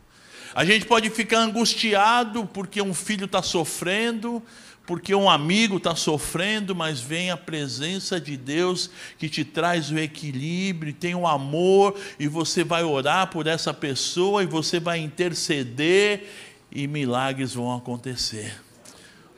A 0.53 0.65
gente 0.65 0.86
pode 0.86 1.10
ficar 1.10 1.39
angustiado 1.39 2.46
porque 2.46 2.81
um 2.81 2.93
filho 2.93 3.24
está 3.24 3.41
sofrendo, 3.41 4.43
porque 4.86 5.15
um 5.15 5.29
amigo 5.29 5.77
está 5.77 5.96
sofrendo, 5.96 6.75
mas 6.75 7.00
vem 7.00 7.31
a 7.31 7.38
presença 7.38 8.20
de 8.20 8.36
Deus 8.36 8.89
que 9.17 9.29
te 9.29 9.46
traz 9.46 9.89
o 9.89 9.98
equilíbrio, 9.98 10.91
tem 10.91 11.15
o 11.15 11.25
amor, 11.25 11.98
e 12.20 12.27
você 12.27 12.65
vai 12.65 12.84
orar 12.84 13.27
por 13.27 13.48
essa 13.48 13.74
pessoa, 13.74 14.43
e 14.43 14.46
você 14.46 14.77
vai 14.77 15.00
interceder, 15.00 16.27
e 16.70 16.86
milagres 16.86 17.53
vão 17.53 17.74
acontecer. 17.74 18.53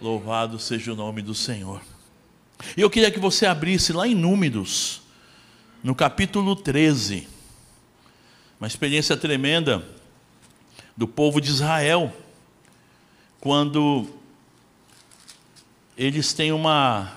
Louvado 0.01 0.58
seja 0.58 0.93
o 0.93 0.96
nome 0.96 1.22
do 1.22 1.36
Senhor. 1.36 1.92
E 2.75 2.82
eu 2.82 2.89
queria 2.89 3.12
que 3.12 3.20
você 3.20 3.46
abrisse 3.46 3.93
lá 3.93 4.08
em 4.08 4.15
Números, 4.15 5.01
no 5.84 5.93
capítulo 5.93 6.55
13, 6.55 7.27
uma 8.60 8.67
experiência 8.67 9.17
tremenda 9.17 9.86
do 10.96 11.08
povo 11.08 11.41
de 11.41 11.50
Israel, 11.50 12.12
quando 13.39 14.08
eles 15.98 16.34
têm 16.34 16.51
uma, 16.51 17.12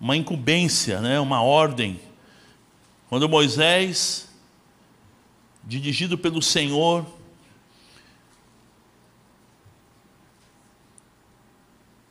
uma 0.00 0.16
incumbência, 0.16 1.00
né, 1.00 1.18
uma 1.18 1.42
ordem. 1.42 2.00
Quando 3.08 3.28
Moisés, 3.28 4.28
dirigido 5.64 6.16
pelo 6.16 6.40
Senhor, 6.40 7.04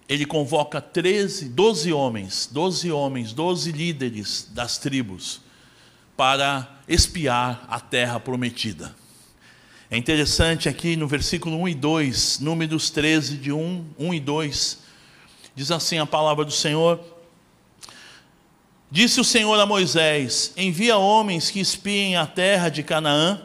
ele 0.09 0.25
convoca 0.25 0.81
13, 0.81 1.49
12 1.49 1.93
homens, 1.93 2.49
12 2.51 2.91
homens, 2.91 3.31
12 3.31 3.71
líderes 3.71 4.49
das 4.51 4.79
tribos 4.79 5.39
para 6.17 6.67
espiar 6.87 7.63
a 7.69 7.79
terra 7.79 8.19
prometida. 8.19 8.95
É 9.91 9.95
interessante 9.95 10.67
aqui 10.67 10.95
no 10.95 11.07
versículo 11.07 11.55
1 11.61 11.69
e 11.69 11.75
2, 11.75 12.39
Números 12.39 12.89
13, 12.89 13.37
de 13.37 13.51
1, 13.51 13.85
1 13.99 14.13
e 14.15 14.19
2, 14.19 14.79
diz 15.53 15.69
assim 15.69 15.99
a 15.99 16.07
palavra 16.07 16.43
do 16.43 16.51
Senhor: 16.51 16.99
Disse 18.89 19.21
o 19.21 19.23
Senhor 19.23 19.59
a 19.59 19.65
Moisés: 19.67 20.53
Envia 20.57 20.97
homens 20.97 21.51
que 21.51 21.59
espiem 21.59 22.15
a 22.15 22.25
terra 22.25 22.69
de 22.69 22.81
Canaã, 22.81 23.39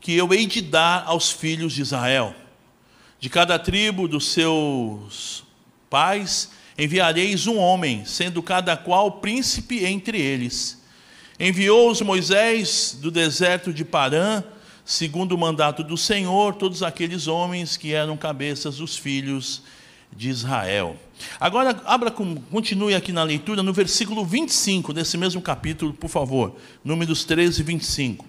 que 0.00 0.14
eu 0.14 0.32
hei 0.32 0.46
de 0.46 0.62
dar 0.62 1.02
aos 1.06 1.32
filhos 1.32 1.72
de 1.72 1.82
Israel. 1.82 2.34
De 3.18 3.28
cada 3.28 3.58
tribo 3.58 4.06
dos 4.06 4.32
seus 4.32 5.47
pais 5.88 6.50
enviareis 6.78 7.48
um 7.48 7.58
homem, 7.58 8.04
sendo 8.04 8.40
cada 8.40 8.76
qual 8.76 9.12
príncipe 9.12 9.84
entre 9.84 10.20
eles. 10.20 10.80
Enviou-os 11.40 12.00
Moisés 12.00 12.96
do 13.00 13.10
deserto 13.10 13.72
de 13.72 13.84
Parã, 13.84 14.44
segundo 14.84 15.32
o 15.32 15.38
mandato 15.38 15.82
do 15.82 15.96
Senhor, 15.96 16.54
todos 16.54 16.82
aqueles 16.82 17.26
homens 17.26 17.76
que 17.76 17.92
eram 17.92 18.16
cabeças 18.16 18.76
dos 18.76 18.96
filhos 18.96 19.62
de 20.16 20.28
Israel. 20.28 20.96
Agora, 21.38 21.80
abra, 21.84 22.10
continue 22.10 22.94
aqui 22.94 23.12
na 23.12 23.24
leitura, 23.24 23.62
no 23.62 23.72
versículo 23.72 24.24
25 24.24 24.92
desse 24.92 25.18
mesmo 25.18 25.42
capítulo, 25.42 25.92
por 25.92 26.08
favor. 26.08 26.56
Números 26.84 27.24
13 27.24 27.60
e 27.60 27.64
25. 27.64 28.27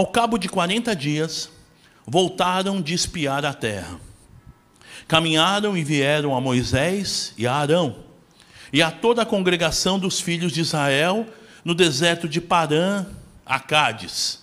Ao 0.00 0.06
cabo 0.06 0.38
de 0.38 0.48
40 0.48 0.96
dias, 0.96 1.50
voltaram 2.06 2.80
de 2.80 2.94
espiar 2.94 3.44
a 3.44 3.52
terra. 3.52 4.00
Caminharam 5.06 5.76
e 5.76 5.84
vieram 5.84 6.34
a 6.34 6.40
Moisés 6.40 7.34
e 7.36 7.46
a 7.46 7.52
Arão 7.52 7.96
e 8.72 8.80
a 8.80 8.90
toda 8.90 9.20
a 9.20 9.26
congregação 9.26 9.98
dos 9.98 10.18
filhos 10.18 10.52
de 10.52 10.62
Israel 10.62 11.26
no 11.62 11.74
deserto 11.74 12.26
de 12.26 12.40
Parã, 12.40 13.04
a 13.44 13.60
Cádiz. 13.60 14.42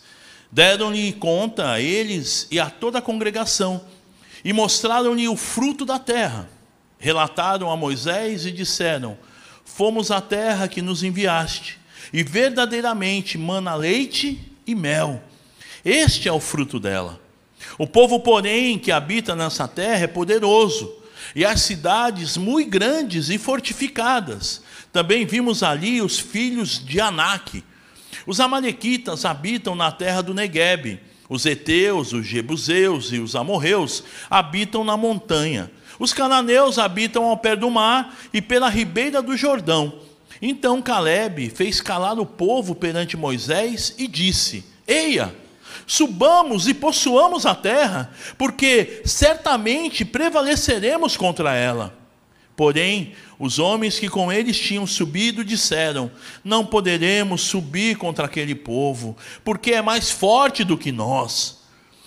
Deram-lhe 0.52 1.12
conta 1.14 1.72
a 1.72 1.82
eles 1.82 2.48
e 2.52 2.60
a 2.60 2.70
toda 2.70 3.00
a 3.00 3.02
congregação, 3.02 3.84
e 4.46 4.54
mostraram-lhe 4.54 5.28
o 5.28 5.36
fruto 5.36 5.86
da 5.86 5.98
terra. 5.98 6.48
Relataram 7.00 7.72
a 7.72 7.76
Moisés 7.76 8.46
e 8.46 8.52
disseram: 8.52 9.18
Fomos 9.66 10.12
à 10.12 10.22
terra 10.22 10.68
que 10.68 10.84
nos 10.84 11.02
enviaste, 11.02 11.80
e 12.14 12.22
verdadeiramente 12.22 13.40
mana 13.40 13.74
leite 13.74 14.40
e 14.68 14.76
mel. 14.76 15.20
Este 15.90 16.28
é 16.28 16.34
o 16.34 16.42
fruto 16.42 16.82
dela. 16.82 17.18
O 17.78 17.88
povo, 17.88 18.20
porém, 18.20 18.78
que 18.78 18.92
habita 18.92 19.34
nessa 19.34 19.70
terra 19.70 20.04
é 20.04 20.08
poderoso 20.08 20.94
e 21.34 21.46
as 21.46 21.62
cidades 21.62 22.36
muito 22.36 22.70
grandes 22.70 23.30
e 23.30 23.38
fortificadas. 23.38 24.62
Também 24.92 25.26
vimos 25.26 25.64
ali 25.64 26.02
os 26.02 26.20
filhos 26.20 26.86
de 26.86 27.00
Anak. 27.00 27.64
Os 28.26 28.42
amalequitas 28.42 29.24
habitam 29.24 29.76
na 29.76 29.90
terra 29.90 30.22
do 30.22 30.34
Neguebe. 30.34 31.00
Os 31.30 31.46
heteus, 31.46 32.12
os 32.12 32.28
jebuseus 32.28 33.14
e 33.14 33.20
os 33.20 33.34
amorreus 33.34 34.04
habitam 34.30 34.84
na 34.84 34.98
montanha. 34.98 35.72
Os 35.98 36.12
cananeus 36.12 36.78
habitam 36.78 37.24
ao 37.24 37.38
pé 37.38 37.56
do 37.56 37.72
mar 37.72 38.14
e 38.34 38.42
pela 38.42 38.68
ribeira 38.68 39.22
do 39.22 39.38
Jordão. 39.38 40.02
Então 40.42 40.82
Caleb 40.82 41.50
fez 41.50 41.80
calar 41.80 42.20
o 42.20 42.26
povo 42.26 42.76
perante 42.76 43.16
Moisés 43.16 43.96
e 43.98 44.06
disse: 44.06 44.66
Eia, 44.86 45.34
subamos 45.88 46.68
e 46.68 46.74
possuamos 46.74 47.46
a 47.46 47.56
terra, 47.56 48.12
porque 48.38 49.02
certamente 49.06 50.04
prevaleceremos 50.04 51.16
contra 51.16 51.56
ela. 51.56 51.98
Porém, 52.58 53.14
os 53.40 53.58
homens 53.58 53.98
que 53.98 54.10
com 54.10 54.32
eles 54.32 54.60
tinham 54.60 54.86
subido 54.86 55.46
disseram: 55.46 56.12
Não 56.44 56.66
poderemos 56.66 57.42
subir 57.42 57.96
contra 57.96 58.26
aquele 58.26 58.54
povo, 58.54 59.16
porque 59.46 59.72
é 59.72 59.82
mais 59.82 60.12
forte 60.12 60.64
do 60.64 60.78
que 60.78 60.92
nós. 60.92 61.62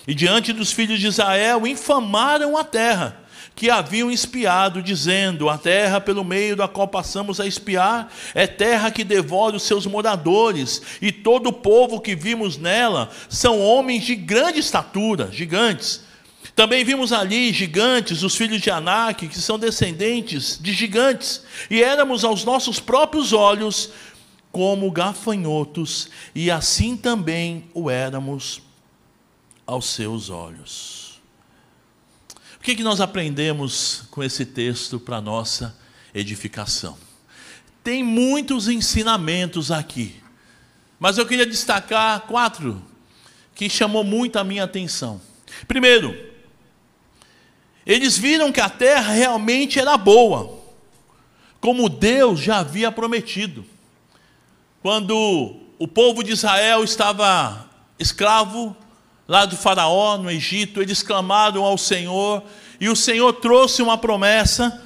E 0.07 0.15
diante 0.15 0.53
dos 0.53 0.73
filhos 0.73 1.01
de 1.01 1.07
Israel 1.07 1.67
infamaram 1.67 2.57
a 2.57 2.65
terra 2.65 3.21
que 3.61 3.69
haviam 3.69 4.11
espiado, 4.11 4.83
dizendo: 4.83 5.51
A 5.51 5.59
terra 5.59 6.01
pelo 6.01 6.25
meio 6.25 6.57
da 6.57 6.67
qual 6.67 6.89
passamos 6.89 7.39
a 7.39 7.47
espiar 7.47 8.11
é 8.35 8.47
terra 8.47 8.91
que 8.91 9.05
devora 9.05 9.55
os 9.55 9.65
seus 9.65 9.85
moradores, 9.85 10.81
e 11.03 11.13
todo 11.13 11.49
o 11.49 11.53
povo 11.53 12.01
que 12.01 12.17
vimos 12.17 12.57
nela 12.57 13.11
são 13.29 13.61
homens 13.61 14.05
de 14.05 14.15
grande 14.15 14.61
estatura, 14.61 15.29
gigantes. 15.31 16.01
Também 16.57 16.83
vimos 16.87 17.13
ali 17.13 17.53
gigantes, 17.53 18.23
os 18.23 18.35
filhos 18.35 18.63
de 18.63 18.71
Anak, 18.71 19.29
que 19.29 19.39
são 19.39 19.59
descendentes 19.59 20.59
de 20.59 20.73
gigantes, 20.73 21.45
e 21.71 21.83
éramos 21.83 22.25
aos 22.25 22.47
nossos 22.47 22.81
próprios 22.81 23.35
olhos 23.35 23.91
como 24.51 24.91
gafanhotos, 24.91 26.09
e 26.35 26.51
assim 26.51 26.97
também 26.97 27.67
o 27.75 27.91
éramos 27.91 28.63
aos 29.67 29.85
seus 29.85 30.31
olhos. 30.31 31.10
O 32.61 32.63
que, 32.63 32.77
que 32.77 32.83
nós 32.83 33.01
aprendemos 33.01 34.03
com 34.11 34.23
esse 34.23 34.45
texto 34.45 35.01
para 35.01 35.19
nossa 35.19 35.75
edificação? 36.15 36.99
Tem 37.83 38.05
muitos 38.05 38.69
ensinamentos 38.69 39.73
aqui, 39.73 40.23
mas 40.99 41.17
eu 41.17 41.25
queria 41.25 41.47
destacar 41.47 42.21
quatro 42.27 42.85
que 43.55 43.71
chamou 43.71 44.05
muito 44.05 44.39
a 44.39 44.45
minha 44.45 44.65
atenção. 44.65 45.23
Primeiro, 45.67 46.15
eles 47.87 48.19
viram 48.19 48.53
que 48.53 48.61
a 48.61 48.69
terra 48.69 49.15
realmente 49.15 49.81
era 49.81 49.97
boa, 49.97 50.61
como 51.63 51.89
Deus 51.89 52.41
já 52.41 52.59
havia 52.59 52.93
prometido. 52.93 53.65
Quando 54.83 55.57
o 55.79 55.89
povo 55.89 56.23
de 56.23 56.33
Israel 56.33 56.85
estava 56.85 57.71
escravo 57.99 58.77
lá 59.31 59.47
do 59.47 59.57
Faraó, 59.57 60.19
no 60.19 60.29
Egito, 60.29 60.83
eles 60.83 61.05
clamaram 61.05 61.63
ao 61.63 61.79
Senhor, 61.79 62.43
e 62.81 62.89
o 62.89 62.97
Senhor 62.97 63.33
trouxe 63.35 63.81
uma 63.81 63.97
promessa 63.97 64.83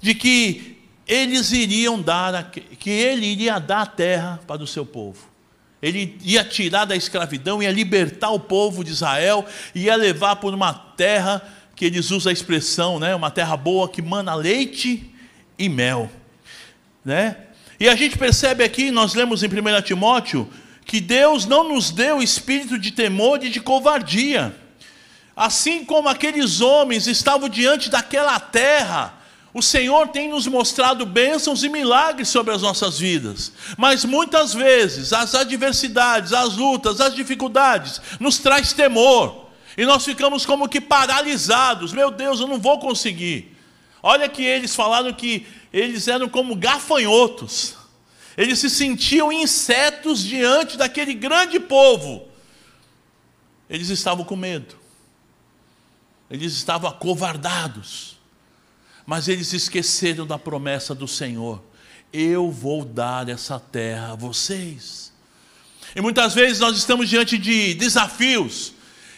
de 0.00 0.14
que 0.14 0.78
eles 1.06 1.52
iriam 1.52 2.00
dar, 2.00 2.50
que 2.50 2.88
ele 2.88 3.26
iria 3.26 3.58
dar 3.58 3.82
a 3.82 3.86
terra 3.86 4.40
para 4.46 4.62
o 4.62 4.66
seu 4.66 4.86
povo. 4.86 5.18
Ele 5.82 6.16
ia 6.22 6.42
tirar 6.42 6.86
da 6.86 6.96
escravidão, 6.96 7.62
ia 7.62 7.70
libertar 7.70 8.30
o 8.30 8.40
povo 8.40 8.82
de 8.82 8.92
Israel, 8.92 9.44
ia 9.74 9.94
levar 9.94 10.36
por 10.36 10.54
uma 10.54 10.72
terra 10.72 11.42
que 11.76 11.84
eles 11.84 12.10
usam 12.10 12.30
a 12.30 12.32
expressão, 12.32 12.98
né, 12.98 13.14
uma 13.14 13.30
terra 13.30 13.58
boa 13.58 13.90
que 13.90 14.00
mana 14.00 14.34
leite 14.34 15.04
e 15.58 15.68
mel, 15.68 16.10
né? 17.04 17.36
E 17.78 17.90
a 17.90 17.94
gente 17.94 18.16
percebe 18.16 18.64
aqui, 18.64 18.90
nós 18.90 19.12
lemos 19.12 19.42
em 19.42 19.48
1 19.48 19.82
Timóteo, 19.82 20.48
que 20.84 21.00
Deus 21.00 21.46
não 21.46 21.68
nos 21.68 21.90
deu 21.90 22.22
espírito 22.22 22.78
de 22.78 22.90
temor 22.90 23.42
e 23.44 23.48
de 23.48 23.60
covardia. 23.60 24.54
Assim 25.34 25.84
como 25.84 26.08
aqueles 26.08 26.60
homens 26.60 27.06
estavam 27.06 27.48
diante 27.48 27.88
daquela 27.88 28.38
terra, 28.38 29.14
o 29.54 29.62
Senhor 29.62 30.08
tem 30.08 30.28
nos 30.28 30.46
mostrado 30.46 31.04
bênçãos 31.04 31.62
e 31.62 31.68
milagres 31.68 32.28
sobre 32.28 32.54
as 32.54 32.62
nossas 32.62 32.98
vidas. 32.98 33.52
Mas 33.76 34.04
muitas 34.04 34.54
vezes 34.54 35.12
as 35.12 35.34
adversidades, 35.34 36.32
as 36.32 36.56
lutas, 36.56 37.00
as 37.00 37.14
dificuldades 37.14 38.00
nos 38.18 38.38
traz 38.38 38.72
temor. 38.72 39.50
E 39.76 39.84
nós 39.84 40.04
ficamos 40.04 40.44
como 40.44 40.68
que 40.68 40.80
paralisados. 40.80 41.92
Meu 41.92 42.10
Deus, 42.10 42.40
eu 42.40 42.46
não 42.46 42.58
vou 42.58 42.78
conseguir. 42.78 43.56
Olha 44.02 44.28
que 44.28 44.42
eles 44.42 44.74
falaram 44.74 45.12
que 45.12 45.46
eles 45.72 46.08
eram 46.08 46.28
como 46.28 46.56
gafanhotos. 46.56 47.81
Eles 48.36 48.58
se 48.58 48.70
sentiam 48.70 49.32
insetos 49.32 50.22
diante 50.22 50.76
daquele 50.76 51.14
grande 51.14 51.60
povo. 51.60 52.28
Eles 53.68 53.88
estavam 53.88 54.24
com 54.24 54.36
medo. 54.36 54.76
Eles 56.30 56.52
estavam 56.54 56.88
acovardados. 56.88 58.18
Mas 59.04 59.28
eles 59.28 59.52
esqueceram 59.52 60.26
da 60.26 60.38
promessa 60.38 60.94
do 60.94 61.08
Senhor. 61.08 61.62
Eu 62.12 62.50
vou 62.50 62.84
dar 62.84 63.28
essa 63.28 63.58
terra 63.58 64.12
a 64.12 64.16
vocês. 64.16 65.12
E 65.94 66.00
muitas 66.00 66.34
vezes 66.34 66.58
nós 66.58 66.76
estamos 66.76 67.08
diante 67.08 67.36
de 67.36 67.74
desafios, 67.74 68.72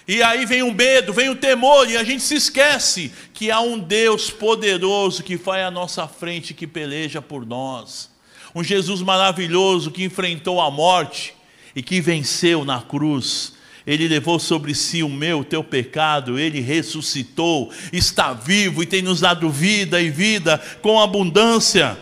e 0.07 0.23
aí 0.23 0.45
vem 0.45 0.63
o 0.63 0.73
medo, 0.73 1.13
vem 1.13 1.29
o 1.29 1.37
temor, 1.37 1.89
e 1.89 1.97
a 1.97 2.05
gente 2.05 2.23
se 2.23 2.35
esquece 2.35 3.13
que 3.33 3.51
há 3.51 3.61
um 3.61 3.79
Deus 3.79 4.31
poderoso 4.31 5.23
que 5.23 5.37
vai 5.37 5.63
à 5.63 5.71
nossa 5.71 6.07
frente, 6.09 6.53
que 6.53 6.67
peleja 6.67 7.23
por 7.23 7.47
nós. 7.47 8.11
Um 8.55 8.63
Jesus 8.63 9.03
maravilhoso 9.03 9.91
que 9.91 10.05
enfrentou 10.05 10.61
a 10.61 10.71
morte 10.71 11.35
e 11.75 11.83
que 11.83 12.01
venceu 12.01 12.65
na 12.65 12.81
cruz. 12.81 13.55
Ele 13.87 14.07
levou 14.07 14.39
sobre 14.39 14.75
si 14.75 15.03
o 15.03 15.09
meu, 15.09 15.41
o 15.41 15.45
teu 15.45 15.63
pecado, 15.63 16.39
ele 16.39 16.61
ressuscitou, 16.61 17.71
está 17.93 18.33
vivo 18.33 18.83
e 18.83 18.87
tem 18.87 19.03
nos 19.03 19.21
dado 19.21 19.51
vida 19.51 20.01
e 20.01 20.09
vida 20.09 20.63
com 20.81 21.01
abundância. 21.01 21.99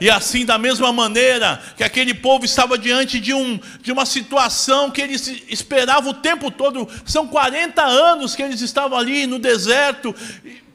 E 0.00 0.10
assim, 0.10 0.44
da 0.44 0.58
mesma 0.58 0.92
maneira 0.92 1.62
que 1.76 1.84
aquele 1.84 2.14
povo 2.14 2.44
estava 2.44 2.76
diante 2.76 3.20
de, 3.20 3.32
um, 3.32 3.60
de 3.80 3.92
uma 3.92 4.04
situação 4.04 4.90
que 4.90 5.00
eles 5.00 5.42
esperavam 5.48 6.10
o 6.10 6.14
tempo 6.14 6.50
todo, 6.50 6.88
são 7.04 7.28
40 7.28 7.80
anos 7.82 8.34
que 8.34 8.42
eles 8.42 8.60
estavam 8.60 8.98
ali 8.98 9.26
no 9.26 9.38
deserto 9.38 10.14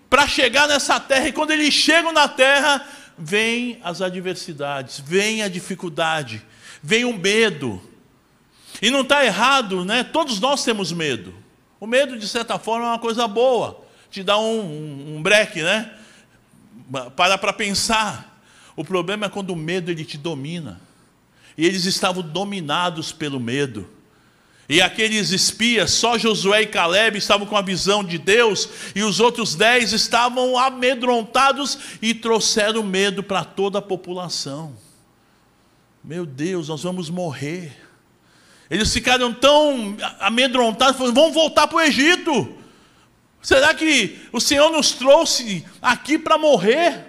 para 0.09 0.27
chegar 0.27 0.67
nessa 0.67 0.99
terra, 0.99 1.27
e 1.27 1.31
quando 1.31 1.51
eles 1.51 1.73
chegam 1.73 2.11
na 2.11 2.27
terra, 2.27 2.83
vem 3.19 3.79
as 3.83 4.01
adversidades, 4.01 4.99
vem 4.99 5.43
a 5.43 5.49
dificuldade, 5.49 6.41
vem 6.81 7.03
o 7.03 7.17
medo. 7.17 7.81
E 8.81 8.89
não 8.89 9.01
está 9.01 9.25
errado, 9.25 9.83
né? 9.83 10.03
Todos 10.03 10.39
nós 10.39 10.63
temos 10.63 10.91
medo. 10.93 11.33
O 11.79 11.85
medo, 11.85 12.17
de 12.17 12.27
certa 12.27 12.57
forma, 12.57 12.85
é 12.85 12.89
uma 12.89 12.99
coisa 12.99 13.27
boa, 13.27 13.83
te 14.09 14.23
dá 14.23 14.37
um, 14.37 14.61
um, 14.61 15.15
um 15.17 15.21
breque, 15.21 15.61
né? 15.61 15.93
Para 17.15 17.37
para 17.37 17.53
pensar. 17.53 18.41
O 18.75 18.83
problema 18.83 19.25
é 19.25 19.29
quando 19.29 19.51
o 19.51 19.55
medo 19.55 19.91
ele 19.91 20.05
te 20.05 20.17
domina. 20.17 20.79
E 21.57 21.65
eles 21.65 21.83
estavam 21.83 22.23
dominados 22.23 23.11
pelo 23.11 23.39
medo. 23.39 23.89
E 24.69 24.83
aqueles 24.83 25.31
espias, 25.31 25.89
só 25.89 26.15
Josué 26.15 26.61
e 26.61 26.67
Caleb 26.67 27.17
estavam 27.17 27.47
com 27.47 27.57
a 27.57 27.61
visão 27.61 28.03
de 28.03 28.19
Deus, 28.19 28.69
e 28.93 29.01
os 29.01 29.19
outros 29.19 29.55
dez 29.55 29.93
estavam 29.93 30.55
amedrontados 30.59 31.79
e 31.99 32.13
trouxeram 32.13 32.83
medo 32.83 33.23
para 33.23 33.43
toda 33.43 33.79
a 33.79 33.81
população. 33.81 34.77
Meu 36.03 36.23
Deus, 36.23 36.67
nós 36.67 36.83
vamos 36.83 37.09
morrer. 37.09 37.75
Eles 38.69 38.93
ficaram 38.93 39.33
tão 39.33 39.97
amedrontados, 40.19 40.97
falaram, 40.97 41.15
vamos 41.15 41.33
voltar 41.33 41.65
para 41.65 41.77
o 41.77 41.81
Egito. 41.81 42.55
Será 43.41 43.73
que 43.73 44.19
o 44.31 44.39
Senhor 44.39 44.69
nos 44.69 44.91
trouxe 44.91 45.65
aqui 45.81 46.19
para 46.19 46.37
morrer? 46.37 47.05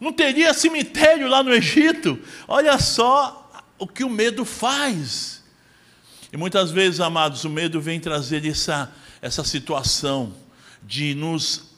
Não 0.00 0.14
teria 0.14 0.54
cemitério 0.54 1.28
lá 1.28 1.42
no 1.42 1.52
Egito. 1.52 2.18
Olha 2.48 2.78
só 2.78 3.50
o 3.78 3.86
que 3.86 4.02
o 4.02 4.08
medo 4.08 4.46
faz. 4.46 5.41
E 6.32 6.36
muitas 6.36 6.70
vezes, 6.70 6.98
amados, 6.98 7.44
o 7.44 7.50
medo 7.50 7.78
vem 7.78 8.00
trazer 8.00 8.46
essa, 8.46 8.90
essa 9.20 9.44
situação 9.44 10.32
de 10.82 11.14
nos 11.14 11.74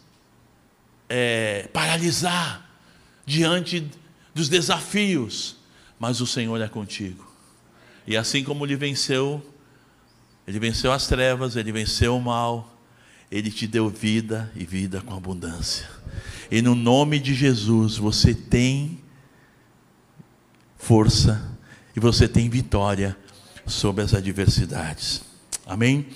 é, 1.08 1.68
paralisar 1.72 2.70
diante 3.26 3.90
dos 4.32 4.48
desafios. 4.48 5.56
Mas 5.98 6.20
o 6.20 6.26
Senhor 6.26 6.60
é 6.60 6.68
contigo. 6.68 7.26
E 8.06 8.16
assim 8.16 8.44
como 8.44 8.64
ele 8.64 8.76
venceu, 8.76 9.44
ele 10.46 10.60
venceu 10.60 10.92
as 10.92 11.08
trevas, 11.08 11.56
ele 11.56 11.72
venceu 11.72 12.16
o 12.16 12.22
mal, 12.22 12.78
ele 13.30 13.50
te 13.50 13.66
deu 13.66 13.88
vida 13.88 14.52
e 14.54 14.64
vida 14.64 15.00
com 15.00 15.14
abundância. 15.14 15.88
E 16.50 16.62
no 16.62 16.74
nome 16.74 17.18
de 17.18 17.34
Jesus 17.34 17.96
você 17.96 18.34
tem 18.34 19.02
força 20.76 21.56
e 21.96 22.00
você 22.00 22.28
tem 22.28 22.48
vitória 22.48 23.16
sobre 23.66 24.02
as 24.04 24.14
adversidades. 24.14 25.22
Amém? 25.66 26.06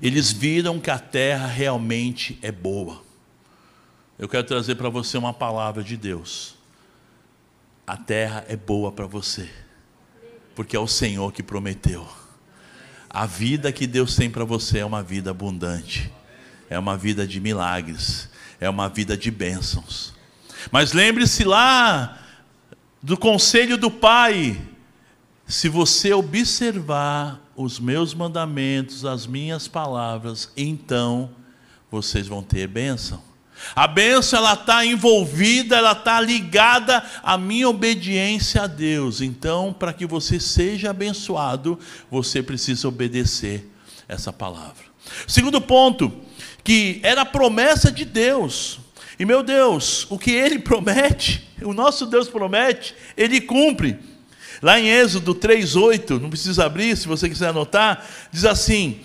Eles 0.00 0.30
viram 0.32 0.78
que 0.78 0.90
a 0.90 0.98
terra 0.98 1.46
realmente 1.46 2.38
é 2.40 2.52
boa. 2.52 3.02
Eu 4.18 4.28
quero 4.28 4.44
trazer 4.44 4.76
para 4.76 4.88
você 4.88 5.16
uma 5.16 5.32
palavra 5.32 5.82
de 5.82 5.96
Deus. 5.96 6.54
A 7.86 7.96
terra 7.96 8.44
é 8.48 8.56
boa 8.56 8.92
para 8.92 9.06
você, 9.06 9.48
porque 10.54 10.76
é 10.76 10.80
o 10.80 10.86
Senhor 10.86 11.32
que 11.32 11.42
prometeu. 11.42 12.06
A 13.08 13.24
vida 13.24 13.72
que 13.72 13.86
Deus 13.86 14.14
tem 14.14 14.30
para 14.30 14.44
você 14.44 14.80
é 14.80 14.84
uma 14.84 15.02
vida 15.02 15.30
abundante, 15.30 16.12
é 16.68 16.78
uma 16.78 16.96
vida 16.96 17.26
de 17.26 17.40
milagres, 17.40 18.28
é 18.60 18.68
uma 18.68 18.88
vida 18.88 19.16
de 19.16 19.30
bênçãos. 19.30 20.12
Mas 20.70 20.92
lembre-se 20.92 21.44
lá 21.44 22.18
do 23.02 23.16
conselho 23.16 23.78
do 23.78 23.90
Pai: 23.90 24.60
se 25.48 25.66
você 25.66 26.12
observar 26.12 27.40
os 27.56 27.80
meus 27.80 28.12
mandamentos, 28.12 29.06
as 29.06 29.26
minhas 29.26 29.66
palavras, 29.66 30.52
então 30.54 31.30
vocês 31.90 32.28
vão 32.28 32.42
ter 32.42 32.68
bênção. 32.68 33.26
A 33.74 33.88
bênção 33.88 34.38
ela 34.38 34.52
está 34.52 34.84
envolvida, 34.84 35.76
ela 35.76 35.92
está 35.92 36.20
ligada 36.20 37.02
à 37.22 37.38
minha 37.38 37.68
obediência 37.68 38.62
a 38.62 38.66
Deus. 38.66 39.22
Então, 39.22 39.72
para 39.72 39.92
que 39.92 40.06
você 40.06 40.38
seja 40.38 40.90
abençoado, 40.90 41.78
você 42.10 42.42
precisa 42.42 42.86
obedecer 42.86 43.68
essa 44.06 44.32
palavra. 44.32 44.84
Segundo 45.26 45.60
ponto, 45.62 46.12
que 46.62 47.00
era 47.02 47.22
a 47.22 47.26
promessa 47.26 47.90
de 47.90 48.04
Deus. 48.04 48.80
E 49.18 49.24
meu 49.24 49.42
Deus, 49.42 50.06
o 50.10 50.18
que 50.18 50.30
ele 50.30 50.58
promete, 50.60 51.48
o 51.62 51.72
nosso 51.72 52.04
Deus 52.04 52.28
promete, 52.28 52.94
ele 53.16 53.40
cumpre. 53.40 54.17
Lá 54.60 54.78
em 54.78 54.88
Êxodo 54.88 55.34
3:8, 55.34 56.20
não 56.20 56.30
precisa 56.30 56.64
abrir, 56.64 56.96
se 56.96 57.06
você 57.06 57.28
quiser 57.28 57.48
anotar, 57.48 58.04
diz 58.32 58.44
assim: 58.44 59.00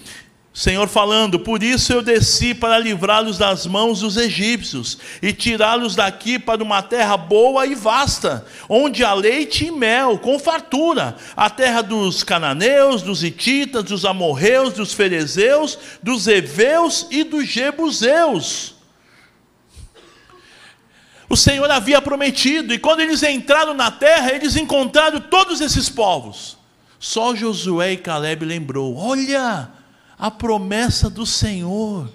Senhor 0.53 0.87
falando, 0.87 1.39
por 1.39 1.63
isso 1.63 1.91
eu 1.91 2.03
desci 2.03 2.53
para 2.53 2.77
livrá-los 2.77 3.39
das 3.39 3.65
mãos 3.65 4.01
dos 4.01 4.17
egípcios 4.17 4.99
e 5.19 5.33
tirá-los 5.33 5.95
daqui 5.95 6.37
para 6.37 6.61
uma 6.61 6.83
terra 6.83 7.17
boa 7.17 7.65
e 7.65 7.73
vasta, 7.73 8.45
onde 8.69 9.03
há 9.03 9.15
leite 9.15 9.65
e 9.65 9.71
mel, 9.71 10.19
com 10.19 10.37
fartura, 10.37 11.15
a 11.35 11.49
terra 11.49 11.81
dos 11.81 12.23
cananeus, 12.23 13.01
dos 13.01 13.23
hititas, 13.23 13.83
dos 13.83 14.05
amorreus, 14.05 14.73
dos 14.73 14.93
ferezeus, 14.93 15.79
dos 16.03 16.27
heveus 16.27 17.07
e 17.09 17.23
dos 17.23 17.47
jebuseus. 17.47 18.72
O 21.29 21.37
Senhor 21.37 21.69
havia 21.71 22.01
prometido, 22.01 22.73
e 22.73 22.79
quando 22.79 22.99
eles 22.99 23.23
entraram 23.23 23.73
na 23.73 23.89
terra, 23.89 24.31
eles 24.33 24.55
encontraram 24.55 25.19
todos 25.19 25.61
esses 25.61 25.89
povos. 25.89 26.57
Só 26.99 27.35
Josué 27.35 27.93
e 27.93 27.97
Caleb 27.97 28.45
lembrou: 28.45 28.95
olha, 28.95 29.69
a 30.17 30.31
promessa 30.31 31.09
do 31.09 31.25
Senhor. 31.25 32.09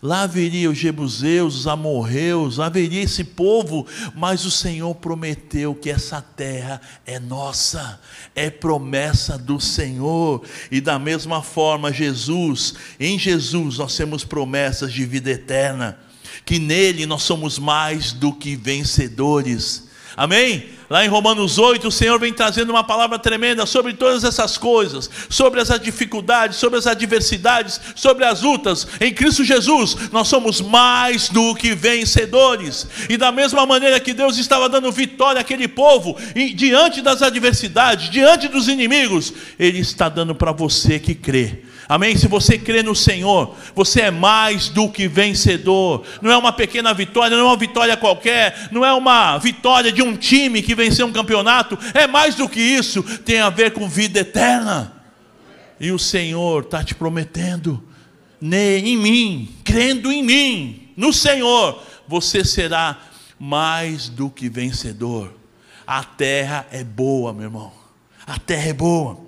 Lá 0.00 0.22
haveria 0.22 0.70
os 0.70 0.78
jebuseus, 0.78 1.56
os 1.56 1.66
amorreus, 1.66 2.60
haveria 2.60 3.02
esse 3.02 3.24
povo, 3.24 3.84
mas 4.14 4.44
o 4.44 4.50
Senhor 4.50 4.94
prometeu 4.94 5.74
que 5.74 5.90
essa 5.90 6.22
terra 6.22 6.80
é 7.04 7.18
nossa, 7.18 8.00
é 8.32 8.48
promessa 8.48 9.36
do 9.36 9.60
Senhor. 9.60 10.44
E 10.70 10.80
da 10.80 11.00
mesma 11.00 11.42
forma, 11.42 11.92
Jesus, 11.92 12.74
em 13.00 13.18
Jesus 13.18 13.78
nós 13.78 13.96
temos 13.96 14.22
promessas 14.22 14.92
de 14.92 15.04
vida 15.04 15.32
eterna, 15.32 15.98
que 16.48 16.58
nele 16.58 17.04
nós 17.04 17.24
somos 17.24 17.58
mais 17.58 18.10
do 18.10 18.32
que 18.32 18.56
vencedores. 18.56 19.86
Amém? 20.16 20.70
Lá 20.88 21.04
em 21.04 21.08
Romanos 21.08 21.58
8, 21.58 21.88
o 21.88 21.92
Senhor 21.92 22.18
vem 22.18 22.32
trazendo 22.32 22.70
uma 22.70 22.82
palavra 22.82 23.18
tremenda 23.18 23.66
sobre 23.66 23.92
todas 23.92 24.24
essas 24.24 24.56
coisas, 24.56 25.10
sobre 25.28 25.60
essas 25.60 25.78
dificuldades, 25.78 26.56
sobre 26.56 26.78
as 26.78 26.86
adversidades, 26.86 27.78
sobre 27.94 28.24
as 28.24 28.40
lutas. 28.40 28.88
Em 28.98 29.12
Cristo 29.12 29.44
Jesus, 29.44 30.10
nós 30.10 30.28
somos 30.28 30.62
mais 30.62 31.28
do 31.28 31.54
que 31.54 31.74
vencedores. 31.74 32.86
E 33.10 33.18
da 33.18 33.30
mesma 33.30 33.66
maneira 33.66 34.00
que 34.00 34.14
Deus 34.14 34.38
estava 34.38 34.70
dando 34.70 34.90
vitória 34.90 35.42
àquele 35.42 35.68
povo, 35.68 36.16
e 36.34 36.54
diante 36.54 37.02
das 37.02 37.20
adversidades, 37.20 38.08
diante 38.08 38.48
dos 38.48 38.68
inimigos, 38.68 39.34
Ele 39.58 39.80
está 39.80 40.08
dando 40.08 40.34
para 40.34 40.50
você 40.50 40.98
que 40.98 41.14
crê 41.14 41.67
Amém? 41.88 42.16
Se 42.16 42.28
você 42.28 42.58
crê 42.58 42.82
no 42.82 42.94
Senhor, 42.94 43.56
você 43.74 44.02
é 44.02 44.10
mais 44.10 44.68
do 44.68 44.90
que 44.90 45.08
vencedor. 45.08 46.04
Não 46.20 46.30
é 46.30 46.36
uma 46.36 46.52
pequena 46.52 46.92
vitória, 46.92 47.34
não 47.34 47.44
é 47.44 47.48
uma 47.48 47.56
vitória 47.56 47.96
qualquer, 47.96 48.68
não 48.70 48.84
é 48.84 48.92
uma 48.92 49.38
vitória 49.38 49.90
de 49.90 50.02
um 50.02 50.14
time 50.14 50.60
que 50.60 50.74
venceu 50.74 51.06
um 51.06 51.12
campeonato. 51.12 51.78
É 51.94 52.06
mais 52.06 52.34
do 52.34 52.46
que 52.46 52.60
isso, 52.60 53.02
tem 53.20 53.40
a 53.40 53.48
ver 53.48 53.72
com 53.72 53.88
vida 53.88 54.20
eterna. 54.20 54.92
E 55.80 55.90
o 55.90 55.98
Senhor 55.98 56.64
está 56.64 56.84
te 56.84 56.94
prometendo, 56.94 57.82
em 58.42 58.96
mim, 58.96 59.48
crendo 59.64 60.12
em 60.12 60.22
mim, 60.22 60.90
no 60.94 61.10
Senhor, 61.12 61.82
você 62.06 62.44
será 62.44 62.98
mais 63.38 64.10
do 64.10 64.28
que 64.28 64.50
vencedor. 64.50 65.32
A 65.86 66.04
terra 66.04 66.66
é 66.70 66.84
boa, 66.84 67.32
meu 67.32 67.44
irmão. 67.44 67.72
A 68.26 68.38
terra 68.38 68.68
é 68.68 68.72
boa. 68.74 69.18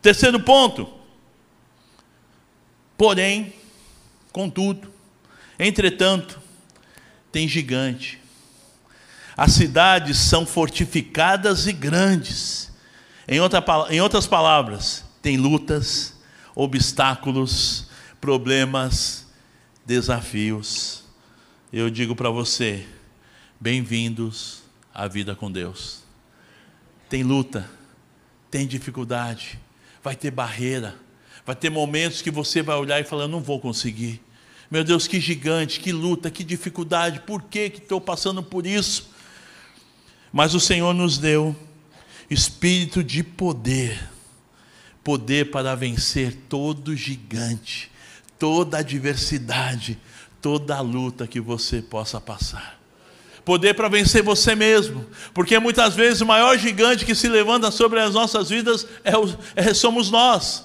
Terceiro 0.00 0.38
ponto. 0.38 1.01
Porém, 3.02 3.52
contudo, 4.30 4.88
entretanto, 5.58 6.40
tem 7.32 7.48
gigante. 7.48 8.20
As 9.36 9.54
cidades 9.54 10.18
são 10.18 10.46
fortificadas 10.46 11.66
e 11.66 11.72
grandes. 11.72 12.70
Em, 13.26 13.40
outra, 13.40 13.60
em 13.90 14.00
outras 14.00 14.28
palavras, 14.28 15.04
tem 15.20 15.36
lutas, 15.36 16.14
obstáculos, 16.54 17.88
problemas, 18.20 19.26
desafios. 19.84 21.02
Eu 21.72 21.90
digo 21.90 22.14
para 22.14 22.30
você, 22.30 22.86
bem-vindos 23.58 24.62
à 24.94 25.08
vida 25.08 25.34
com 25.34 25.50
Deus. 25.50 26.04
Tem 27.08 27.24
luta, 27.24 27.68
tem 28.48 28.64
dificuldade, 28.64 29.58
vai 30.04 30.14
ter 30.14 30.30
barreira, 30.30 30.94
vai 31.44 31.54
ter 31.56 31.70
momentos 31.70 32.22
que 32.22 32.30
você 32.30 32.62
vai 32.62 32.76
olhar 32.76 33.00
e 33.00 33.04
falar: 33.04 33.28
não 33.28 33.40
vou 33.40 33.60
conseguir. 33.60 34.20
Meu 34.70 34.82
Deus, 34.82 35.06
que 35.06 35.20
gigante, 35.20 35.80
que 35.80 35.92
luta, 35.92 36.30
que 36.30 36.42
dificuldade, 36.42 37.20
por 37.20 37.42
que 37.42 37.72
estou 37.74 38.00
passando 38.00 38.42
por 38.42 38.66
isso? 38.66 39.10
Mas 40.32 40.54
o 40.54 40.60
Senhor 40.60 40.94
nos 40.94 41.18
deu 41.18 41.54
espírito 42.30 43.04
de 43.04 43.22
poder 43.22 44.12
poder 45.02 45.50
para 45.50 45.74
vencer 45.74 46.36
todo 46.48 46.96
gigante, 46.96 47.90
toda 48.38 48.78
adversidade, 48.78 49.98
toda 50.40 50.80
luta 50.80 51.26
que 51.26 51.40
você 51.40 51.82
possa 51.82 52.20
passar. 52.20 52.80
Poder 53.44 53.74
para 53.74 53.88
vencer 53.88 54.22
você 54.22 54.54
mesmo, 54.54 55.04
porque 55.34 55.58
muitas 55.58 55.94
vezes 55.94 56.20
o 56.20 56.26
maior 56.26 56.56
gigante 56.56 57.04
que 57.04 57.14
se 57.14 57.28
levanta 57.28 57.72
sobre 57.72 58.00
as 58.00 58.14
nossas 58.14 58.48
vidas 58.48 58.86
é, 59.02 59.16
o, 59.16 59.36
é 59.56 59.74
somos 59.74 60.10
nós. 60.10 60.64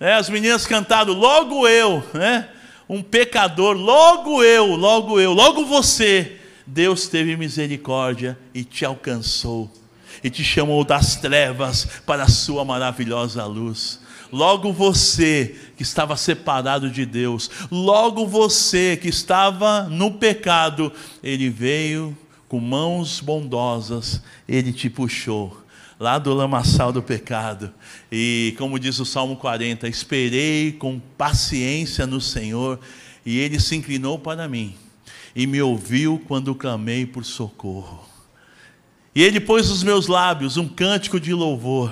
É, 0.00 0.14
as 0.14 0.28
meninas 0.28 0.66
cantaram, 0.66 1.12
logo 1.12 1.66
eu, 1.68 2.04
né? 2.12 2.48
um 2.88 3.02
pecador, 3.02 3.76
logo 3.76 4.42
eu, 4.42 4.76
logo 4.76 5.20
eu, 5.20 5.32
logo 5.32 5.64
você. 5.64 6.40
Deus 6.66 7.08
teve 7.08 7.36
misericórdia 7.36 8.38
e 8.54 8.64
te 8.64 8.84
alcançou 8.84 9.70
e 10.22 10.30
te 10.30 10.42
chamou 10.42 10.82
das 10.84 11.16
trevas 11.16 11.86
para 12.06 12.22
a 12.24 12.28
sua 12.28 12.64
maravilhosa 12.64 13.44
luz. 13.44 14.00
Logo 14.32 14.72
você 14.72 15.54
que 15.76 15.82
estava 15.82 16.16
separado 16.16 16.90
de 16.90 17.04
Deus, 17.04 17.50
logo 17.70 18.26
você 18.26 18.96
que 18.96 19.08
estava 19.08 19.82
no 19.84 20.12
pecado, 20.12 20.90
ele 21.22 21.50
veio 21.50 22.16
com 22.48 22.58
mãos 22.58 23.20
bondosas, 23.20 24.22
ele 24.48 24.72
te 24.72 24.88
puxou 24.88 25.63
lá 26.04 26.18
do 26.18 26.34
lamaçal 26.34 26.92
do 26.92 27.02
pecado. 27.02 27.72
E 28.12 28.54
como 28.58 28.78
diz 28.78 28.98
o 28.98 29.06
Salmo 29.06 29.36
40, 29.36 29.88
esperei 29.88 30.70
com 30.72 31.00
paciência 31.16 32.06
no 32.06 32.20
Senhor, 32.20 32.78
e 33.24 33.38
ele 33.38 33.58
se 33.58 33.74
inclinou 33.74 34.18
para 34.18 34.46
mim 34.46 34.74
e 35.34 35.46
me 35.46 35.62
ouviu 35.62 36.22
quando 36.28 36.54
clamei 36.54 37.06
por 37.06 37.24
socorro. 37.24 38.06
E 39.14 39.22
ele 39.22 39.40
pôs 39.40 39.70
nos 39.70 39.82
meus 39.82 40.06
lábios 40.06 40.58
um 40.58 40.68
cântico 40.68 41.18
de 41.18 41.32
louvor. 41.32 41.90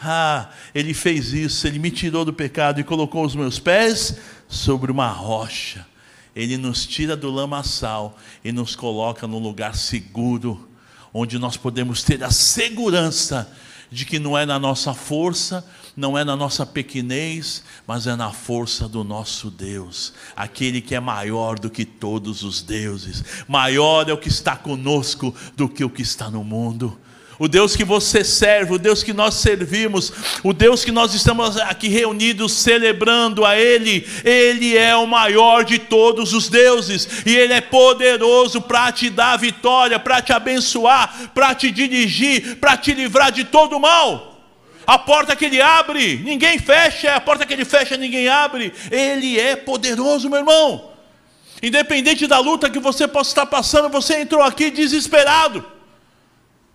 Ah, 0.00 0.48
ele 0.74 0.94
fez 0.94 1.34
isso, 1.34 1.66
ele 1.66 1.78
me 1.78 1.90
tirou 1.90 2.24
do 2.24 2.32
pecado 2.32 2.80
e 2.80 2.84
colocou 2.84 3.22
os 3.22 3.36
meus 3.36 3.58
pés 3.58 4.16
sobre 4.48 4.90
uma 4.90 5.08
rocha. 5.08 5.86
Ele 6.34 6.56
nos 6.56 6.86
tira 6.86 7.14
do 7.14 7.30
lamaçal 7.30 8.16
e 8.42 8.50
nos 8.50 8.74
coloca 8.74 9.26
num 9.26 9.38
lugar 9.38 9.74
seguro, 9.76 10.71
onde 11.12 11.38
nós 11.38 11.56
podemos 11.56 12.02
ter 12.02 12.22
a 12.22 12.30
segurança 12.30 13.50
de 13.90 14.06
que 14.06 14.18
não 14.18 14.36
é 14.36 14.46
na 14.46 14.58
nossa 14.58 14.94
força, 14.94 15.64
não 15.94 16.16
é 16.16 16.24
na 16.24 16.34
nossa 16.34 16.64
pequenez, 16.64 17.62
mas 17.86 18.06
é 18.06 18.16
na 18.16 18.32
força 18.32 18.88
do 18.88 19.04
nosso 19.04 19.50
Deus, 19.50 20.14
aquele 20.34 20.80
que 20.80 20.94
é 20.94 21.00
maior 21.00 21.58
do 21.58 21.68
que 21.68 21.84
todos 21.84 22.42
os 22.42 22.62
deuses, 22.62 23.22
maior 23.46 24.08
é 24.08 24.12
o 24.12 24.18
que 24.18 24.28
está 24.28 24.56
conosco 24.56 25.34
do 25.54 25.68
que 25.68 25.84
o 25.84 25.90
que 25.90 26.00
está 26.00 26.30
no 26.30 26.42
mundo 26.42 26.98
o 27.42 27.48
Deus 27.48 27.74
que 27.74 27.82
você 27.82 28.22
serve, 28.22 28.74
o 28.74 28.78
Deus 28.78 29.02
que 29.02 29.12
nós 29.12 29.34
servimos, 29.34 30.12
o 30.44 30.52
Deus 30.52 30.84
que 30.84 30.92
nós 30.92 31.12
estamos 31.12 31.56
aqui 31.56 31.88
reunidos 31.88 32.52
celebrando 32.52 33.44
a 33.44 33.58
Ele, 33.58 34.06
Ele 34.24 34.76
é 34.76 34.94
o 34.94 35.08
maior 35.08 35.64
de 35.64 35.76
todos 35.76 36.34
os 36.34 36.48
deuses, 36.48 37.26
e 37.26 37.34
Ele 37.34 37.52
é 37.52 37.60
poderoso 37.60 38.62
para 38.62 38.92
te 38.92 39.10
dar 39.10 39.36
vitória, 39.38 39.98
para 39.98 40.22
te 40.22 40.32
abençoar, 40.32 41.32
para 41.34 41.52
te 41.52 41.72
dirigir, 41.72 42.58
para 42.60 42.76
te 42.76 42.94
livrar 42.94 43.32
de 43.32 43.42
todo 43.42 43.76
o 43.76 43.80
mal. 43.80 44.40
A 44.86 44.96
porta 44.96 45.34
que 45.34 45.46
Ele 45.46 45.60
abre, 45.60 46.18
ninguém 46.18 46.60
fecha, 46.60 47.12
a 47.16 47.20
porta 47.20 47.44
que 47.44 47.52
Ele 47.52 47.64
fecha, 47.64 47.96
ninguém 47.96 48.28
abre. 48.28 48.72
Ele 48.88 49.40
é 49.40 49.56
poderoso, 49.56 50.30
meu 50.30 50.38
irmão. 50.38 50.92
Independente 51.60 52.28
da 52.28 52.38
luta 52.38 52.70
que 52.70 52.78
você 52.78 53.08
possa 53.08 53.30
estar 53.30 53.46
passando, 53.46 53.88
você 53.88 54.20
entrou 54.20 54.44
aqui 54.44 54.70
desesperado. 54.70 55.71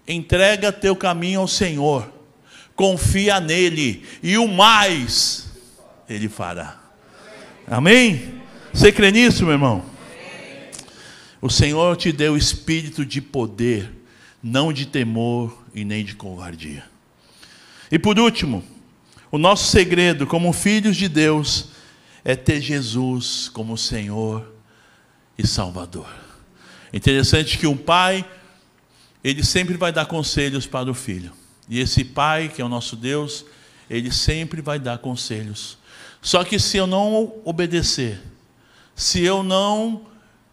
Entrega 0.07 0.71
teu 0.71 0.95
caminho 0.95 1.41
ao 1.41 1.47
Senhor, 1.47 2.11
confia 2.75 3.39
nele, 3.39 4.05
e 4.23 4.37
o 4.37 4.47
mais 4.47 5.49
ele 6.07 6.29
fará. 6.29 6.79
Amém? 7.67 8.35
Você 8.73 8.91
crê 8.91 9.11
nisso, 9.11 9.43
meu 9.43 9.53
irmão? 9.53 9.83
O 11.41 11.49
Senhor 11.49 11.97
te 11.97 12.11
deu 12.11 12.37
espírito 12.37 13.05
de 13.05 13.21
poder, 13.21 13.91
não 14.41 14.71
de 14.71 14.85
temor 14.85 15.65
e 15.73 15.83
nem 15.83 16.03
de 16.05 16.15
covardia. 16.15 16.85
E 17.91 17.99
por 17.99 18.17
último, 18.17 18.63
o 19.31 19.37
nosso 19.37 19.69
segredo 19.69 20.25
como 20.25 20.53
filhos 20.53 20.95
de 20.95 21.09
Deus 21.09 21.69
é 22.23 22.35
ter 22.35 22.61
Jesus 22.61 23.49
como 23.49 23.77
Senhor 23.77 24.53
e 25.37 25.45
Salvador. 25.45 26.07
Interessante 26.93 27.57
que 27.57 27.67
um 27.67 27.77
pai 27.77 28.25
ele 29.23 29.43
sempre 29.43 29.75
vai 29.75 29.91
dar 29.91 30.05
conselhos 30.05 30.65
para 30.65 30.89
o 30.89 30.93
filho. 30.93 31.31
E 31.69 31.79
esse 31.79 32.03
pai, 32.03 32.49
que 32.49 32.61
é 32.61 32.65
o 32.65 32.69
nosso 32.69 32.95
Deus, 32.95 33.45
ele 33.89 34.11
sempre 34.11 34.61
vai 34.61 34.79
dar 34.79 34.99
conselhos. 34.99 35.77
Só 36.21 36.43
que 36.43 36.59
se 36.59 36.77
eu 36.77 36.87
não 36.87 37.33
obedecer, 37.43 38.21
se 38.95 39.23
eu 39.23 39.43
não 39.43 40.05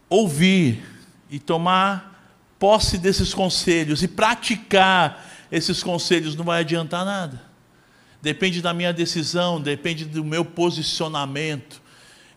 ouvir 0.09 0.83
e 1.29 1.39
tomar 1.39 2.13
posse 2.59 2.97
desses 2.97 3.33
conselhos 3.33 4.03
e 4.03 4.07
praticar 4.07 5.25
esses 5.51 5.83
conselhos, 5.83 6.35
não 6.35 6.45
vai 6.45 6.61
adiantar 6.61 7.05
nada. 7.05 7.41
Depende 8.21 8.61
da 8.61 8.73
minha 8.73 8.91
decisão, 8.91 9.61
depende 9.61 10.05
do 10.05 10.23
meu 10.23 10.43
posicionamento. 10.43 11.81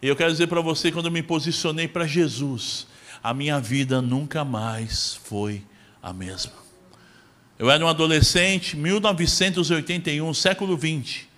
E 0.02 0.08
eu 0.08 0.14
quero 0.14 0.30
dizer 0.30 0.46
para 0.46 0.60
você, 0.60 0.92
quando 0.92 1.06
eu 1.06 1.12
me 1.12 1.22
posicionei 1.22 1.88
para 1.88 2.06
Jesus, 2.06 2.86
a 3.22 3.32
minha 3.32 3.58
vida 3.58 4.02
nunca 4.02 4.44
mais 4.44 5.14
foi 5.24 5.64
a 6.02 6.12
mesma. 6.12 6.52
Eu 7.58 7.70
era 7.70 7.84
um 7.84 7.88
adolescente, 7.88 8.76
1981, 8.76 10.32
século 10.32 10.76
20, 10.76 11.28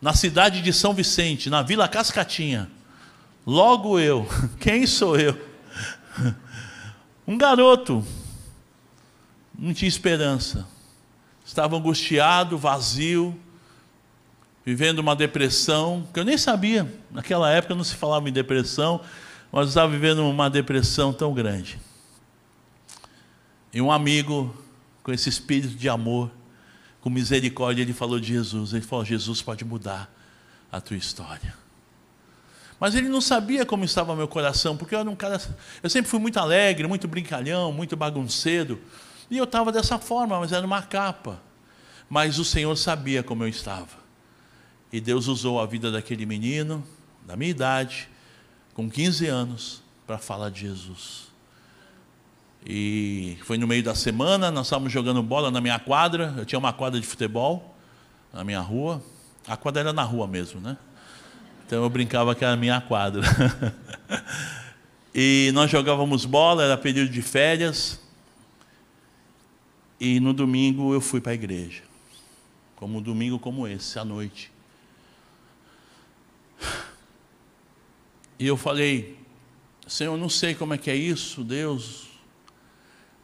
na 0.00 0.14
cidade 0.14 0.62
de 0.62 0.72
São 0.72 0.94
Vicente, 0.94 1.50
na 1.50 1.62
Vila 1.62 1.88
Cascatinha. 1.88 2.70
Logo 3.46 3.98
eu, 3.98 4.26
quem 4.60 4.86
sou 4.86 5.18
eu? 5.18 5.38
Um 7.26 7.38
garoto, 7.38 8.04
não 9.58 9.72
tinha 9.72 9.88
esperança, 9.88 10.68
estava 11.42 11.74
angustiado, 11.74 12.58
vazio, 12.58 13.34
vivendo 14.62 14.98
uma 14.98 15.16
depressão, 15.16 16.06
que 16.12 16.20
eu 16.20 16.24
nem 16.24 16.36
sabia, 16.36 16.86
naquela 17.10 17.50
época 17.50 17.74
não 17.74 17.82
se 17.82 17.94
falava 17.94 18.28
em 18.28 18.32
depressão, 18.32 19.00
mas 19.50 19.68
estava 19.68 19.90
vivendo 19.90 20.18
uma 20.28 20.50
depressão 20.50 21.14
tão 21.14 21.32
grande. 21.32 21.78
E 23.74 23.80
um 23.82 23.90
amigo, 23.90 24.54
com 25.02 25.12
esse 25.12 25.28
espírito 25.28 25.74
de 25.74 25.88
amor, 25.88 26.30
com 27.00 27.10
misericórdia, 27.10 27.82
ele 27.82 27.92
falou 27.92 28.20
de 28.20 28.28
Jesus. 28.28 28.72
Ele 28.72 28.82
falou: 28.82 29.04
Jesus 29.04 29.42
pode 29.42 29.64
mudar 29.64 30.08
a 30.70 30.80
tua 30.80 30.96
história. 30.96 31.54
Mas 32.78 32.94
ele 32.94 33.08
não 33.08 33.20
sabia 33.20 33.66
como 33.66 33.84
estava 33.84 34.14
meu 34.14 34.28
coração, 34.28 34.76
porque 34.76 34.94
eu 34.94 35.00
era 35.00 35.10
um 35.10 35.16
cara. 35.16 35.40
Eu 35.82 35.90
sempre 35.90 36.08
fui 36.08 36.20
muito 36.20 36.38
alegre, 36.38 36.86
muito 36.86 37.08
brincalhão, 37.08 37.72
muito 37.72 37.96
bagunceiro. 37.96 38.80
E 39.28 39.36
eu 39.36 39.44
estava 39.44 39.72
dessa 39.72 39.98
forma, 39.98 40.38
mas 40.38 40.52
era 40.52 40.64
uma 40.64 40.82
capa. 40.82 41.40
Mas 42.08 42.38
o 42.38 42.44
Senhor 42.44 42.76
sabia 42.76 43.22
como 43.22 43.42
eu 43.42 43.48
estava. 43.48 44.04
E 44.92 45.00
Deus 45.00 45.26
usou 45.26 45.60
a 45.60 45.66
vida 45.66 45.90
daquele 45.90 46.24
menino, 46.24 46.86
da 47.26 47.36
minha 47.36 47.50
idade, 47.50 48.08
com 48.72 48.88
15 48.88 49.26
anos, 49.26 49.82
para 50.06 50.18
falar 50.18 50.50
de 50.50 50.60
Jesus. 50.60 51.33
E 52.66 53.36
foi 53.44 53.58
no 53.58 53.66
meio 53.66 53.82
da 53.82 53.94
semana, 53.94 54.50
nós 54.50 54.66
estávamos 54.66 54.92
jogando 54.92 55.22
bola 55.22 55.50
na 55.50 55.60
minha 55.60 55.78
quadra. 55.78 56.34
Eu 56.36 56.44
tinha 56.46 56.58
uma 56.58 56.72
quadra 56.72 56.98
de 56.98 57.06
futebol 57.06 57.76
na 58.32 58.42
minha 58.42 58.60
rua. 58.60 59.02
A 59.46 59.56
quadra 59.56 59.80
era 59.80 59.92
na 59.92 60.02
rua 60.02 60.26
mesmo, 60.26 60.60
né? 60.60 60.78
Então 61.66 61.82
eu 61.82 61.90
brincava 61.90 62.34
que 62.34 62.44
era 62.44 62.54
a 62.54 62.56
minha 62.56 62.80
quadra. 62.80 63.22
E 65.16 65.52
nós 65.54 65.70
jogávamos 65.70 66.24
bola, 66.24 66.64
era 66.64 66.76
período 66.76 67.08
de 67.08 67.22
férias. 67.22 68.00
E 70.00 70.18
no 70.18 70.32
domingo 70.32 70.92
eu 70.92 71.00
fui 71.00 71.20
para 71.20 71.30
a 71.30 71.34
igreja. 71.36 71.84
Como 72.74 72.98
um 72.98 73.00
domingo 73.00 73.38
como 73.38 73.68
esse, 73.68 73.96
à 73.96 74.04
noite. 74.04 74.50
E 78.40 78.44
eu 78.44 78.56
falei, 78.56 79.16
Senhor, 79.86 80.14
eu 80.14 80.18
não 80.18 80.28
sei 80.28 80.52
como 80.56 80.74
é 80.74 80.78
que 80.78 80.90
é 80.90 80.96
isso, 80.96 81.44
Deus, 81.44 82.08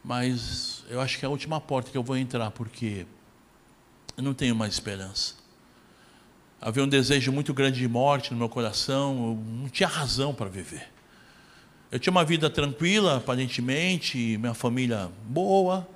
mas 0.03 0.83
eu 0.89 0.99
acho 0.99 1.17
que 1.17 1.25
é 1.25 1.27
a 1.27 1.29
última 1.29 1.61
porta 1.61 1.91
que 1.91 1.97
eu 1.97 2.03
vou 2.03 2.17
entrar, 2.17 2.51
porque 2.51 3.05
eu 4.17 4.23
não 4.23 4.33
tenho 4.33 4.55
mais 4.55 4.73
esperança. 4.73 5.35
Havia 6.59 6.83
um 6.83 6.87
desejo 6.87 7.31
muito 7.31 7.53
grande 7.53 7.79
de 7.79 7.87
morte 7.87 8.31
no 8.31 8.37
meu 8.37 8.49
coração, 8.49 9.11
eu 9.11 9.43
não 9.61 9.69
tinha 9.69 9.89
razão 9.89 10.33
para 10.33 10.49
viver. 10.49 10.87
Eu 11.91 11.99
tinha 11.99 12.11
uma 12.11 12.23
vida 12.23 12.49
tranquila, 12.49 13.17
aparentemente, 13.17 14.37
minha 14.37 14.53
família 14.53 15.11
boa, 15.27 15.87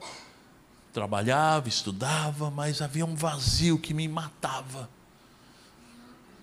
trabalhava, 0.92 1.70
estudava, 1.70 2.52
mas 2.52 2.82
havia 2.82 3.06
um 3.06 3.16
vazio 3.16 3.78
que 3.78 3.94
me 3.94 4.08
matava. 4.08 4.90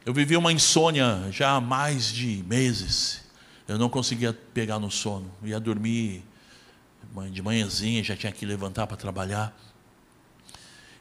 Eu 0.04 0.12
vivia 0.12 0.38
uma 0.38 0.52
insônia 0.52 1.28
já 1.30 1.52
há 1.52 1.60
mais 1.60 2.12
de 2.12 2.42
meses. 2.46 3.22
Eu 3.68 3.78
não 3.78 3.88
conseguia 3.88 4.32
pegar 4.32 4.78
no 4.78 4.90
sono. 4.90 5.30
Ia 5.44 5.60
dormir 5.60 6.24
de 7.30 7.42
manhãzinha, 7.42 8.02
já 8.02 8.16
tinha 8.16 8.32
que 8.32 8.46
levantar 8.46 8.86
para 8.86 8.96
trabalhar. 8.96 9.56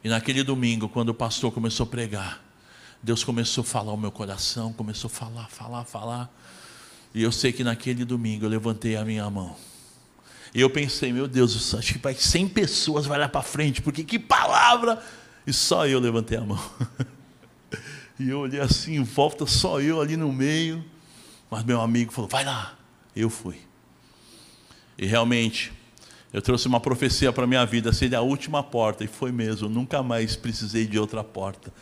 E 0.04 0.08
naquele 0.08 0.42
domingo, 0.42 0.88
quando 0.88 1.10
o 1.10 1.14
pastor 1.14 1.52
começou 1.52 1.84
a 1.84 1.86
pregar, 1.86 2.42
Deus 3.02 3.24
começou 3.24 3.62
a 3.62 3.64
falar 3.64 3.90
ao 3.90 3.96
meu 3.96 4.10
coração, 4.10 4.72
começou 4.72 5.08
a 5.08 5.10
falar, 5.10 5.48
falar, 5.48 5.84
falar. 5.84 6.30
E 7.14 7.22
eu 7.22 7.32
sei 7.32 7.52
que 7.52 7.64
naquele 7.64 8.04
domingo 8.04 8.44
eu 8.44 8.48
levantei 8.48 8.96
a 8.96 9.04
minha 9.04 9.28
mão. 9.30 9.56
E 10.54 10.60
eu 10.60 10.68
pensei, 10.68 11.12
meu 11.12 11.26
Deus, 11.26 11.74
acho 11.74 11.94
que 11.94 11.98
vai 11.98 12.14
100 12.14 12.48
pessoas 12.48 13.06
vai 13.06 13.18
lá 13.18 13.28
para 13.28 13.42
frente, 13.42 13.80
porque 13.80 14.04
que 14.04 14.18
palavra! 14.18 15.02
E 15.46 15.52
só 15.52 15.86
eu 15.86 15.98
levantei 15.98 16.38
a 16.38 16.42
mão. 16.42 16.62
e 18.20 18.28
eu 18.28 18.40
olhei 18.40 18.60
assim, 18.60 18.96
em 18.96 19.02
volta, 19.02 19.46
só 19.46 19.80
eu 19.80 20.00
ali 20.00 20.16
no 20.16 20.32
meio. 20.32 20.84
Mas 21.50 21.64
meu 21.64 21.80
amigo 21.80 22.12
falou, 22.12 22.28
vai 22.28 22.44
lá. 22.44 22.76
Eu 23.14 23.28
fui. 23.28 23.60
E 24.96 25.06
realmente, 25.06 25.72
eu 26.32 26.40
trouxe 26.40 26.66
uma 26.66 26.80
profecia 26.80 27.32
para 27.32 27.44
a 27.44 27.46
minha 27.46 27.64
vida, 27.64 27.92
seria 27.92 28.18
a 28.18 28.22
última 28.22 28.62
porta, 28.62 29.04
e 29.04 29.06
foi 29.06 29.30
mesmo, 29.30 29.68
nunca 29.68 30.02
mais 30.02 30.34
precisei 30.34 30.86
de 30.86 30.98
outra 30.98 31.22
porta. 31.22 31.72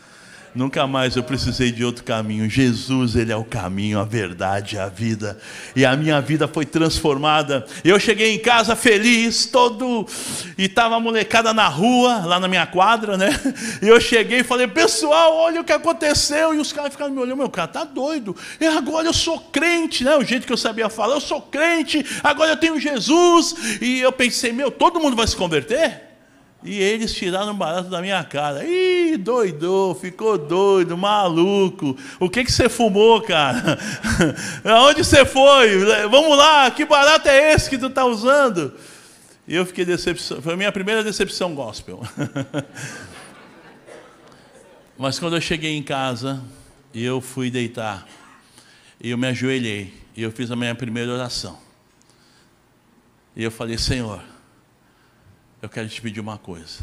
Nunca 0.53 0.85
mais 0.85 1.15
eu 1.15 1.23
precisei 1.23 1.71
de 1.71 1.85
outro 1.85 2.03
caminho. 2.03 2.49
Jesus, 2.49 3.15
Ele 3.15 3.31
é 3.31 3.35
o 3.35 3.43
caminho, 3.43 3.99
a 3.99 4.03
verdade, 4.03 4.77
a 4.77 4.87
vida. 4.87 5.39
E 5.73 5.85
a 5.85 5.95
minha 5.95 6.19
vida 6.19 6.45
foi 6.45 6.65
transformada. 6.65 7.65
Eu 7.85 7.97
cheguei 7.97 8.35
em 8.35 8.39
casa 8.39 8.75
feliz, 8.75 9.45
todo. 9.45 10.05
E 10.57 10.65
estava 10.65 10.97
a 10.97 10.99
molecada 10.99 11.53
na 11.53 11.69
rua, 11.69 12.25
lá 12.25 12.37
na 12.37 12.49
minha 12.49 12.65
quadra, 12.65 13.17
né? 13.17 13.29
E 13.81 13.87
eu 13.87 13.99
cheguei 14.01 14.39
e 14.39 14.43
falei, 14.43 14.67
pessoal, 14.67 15.35
olha 15.37 15.61
o 15.61 15.63
que 15.63 15.71
aconteceu. 15.71 16.53
E 16.53 16.59
os 16.59 16.73
caras 16.73 16.91
ficaram 16.91 17.11
me 17.11 17.19
olhando, 17.19 17.37
meu 17.37 17.49
cara, 17.49 17.69
tá 17.69 17.83
doido. 17.85 18.35
E 18.59 18.67
agora 18.67 19.07
eu 19.07 19.13
sou 19.13 19.39
crente, 19.39 20.03
né? 20.03 20.17
O 20.17 20.23
jeito 20.23 20.45
que 20.45 20.51
eu 20.51 20.57
sabia 20.57 20.89
falar, 20.89 21.15
eu 21.15 21.21
sou 21.21 21.41
crente, 21.41 22.05
agora 22.21 22.51
eu 22.51 22.57
tenho 22.57 22.77
Jesus. 22.77 23.79
E 23.81 24.01
eu 24.01 24.11
pensei, 24.11 24.51
meu, 24.51 24.69
todo 24.69 24.99
mundo 24.99 25.15
vai 25.15 25.27
se 25.27 25.35
converter? 25.35 26.10
E 26.63 26.79
eles 26.79 27.13
tiraram 27.13 27.55
barato 27.55 27.89
da 27.89 28.01
minha 28.01 28.23
cara. 28.23 28.63
Ih, 28.63 29.17
doidou, 29.17 29.95
ficou 29.95 30.37
doido, 30.37 30.95
maluco. 30.95 31.97
O 32.19 32.29
que, 32.29 32.43
que 32.43 32.51
você 32.51 32.69
fumou, 32.69 33.19
cara? 33.21 33.79
Aonde 34.63 35.03
você 35.03 35.25
foi? 35.25 35.79
Vamos 36.09 36.37
lá, 36.37 36.69
que 36.69 36.85
barato 36.85 37.27
é 37.27 37.53
esse 37.53 37.69
que 37.69 37.79
tu 37.79 37.87
está 37.87 38.05
usando? 38.05 38.73
E 39.47 39.55
eu 39.55 39.65
fiquei 39.65 39.83
decepcionado. 39.83 40.43
Foi 40.43 40.53
a 40.53 40.57
minha 40.57 40.71
primeira 40.71 41.03
decepção 41.03 41.55
gospel. 41.55 41.99
Mas 44.97 45.17
quando 45.17 45.35
eu 45.35 45.41
cheguei 45.41 45.75
em 45.75 45.81
casa, 45.81 46.43
eu 46.93 47.19
fui 47.19 47.49
deitar, 47.49 48.07
e 48.99 49.09
eu 49.09 49.17
me 49.17 49.27
ajoelhei, 49.27 49.91
e 50.15 50.21
eu 50.21 50.31
fiz 50.31 50.51
a 50.51 50.55
minha 50.55 50.75
primeira 50.75 51.11
oração. 51.11 51.57
E 53.35 53.43
eu 53.43 53.49
falei, 53.49 53.79
Senhor, 53.79 54.21
eu 55.61 55.69
quero 55.69 55.87
te 55.87 56.01
pedir 56.01 56.19
uma 56.19 56.37
coisa. 56.37 56.79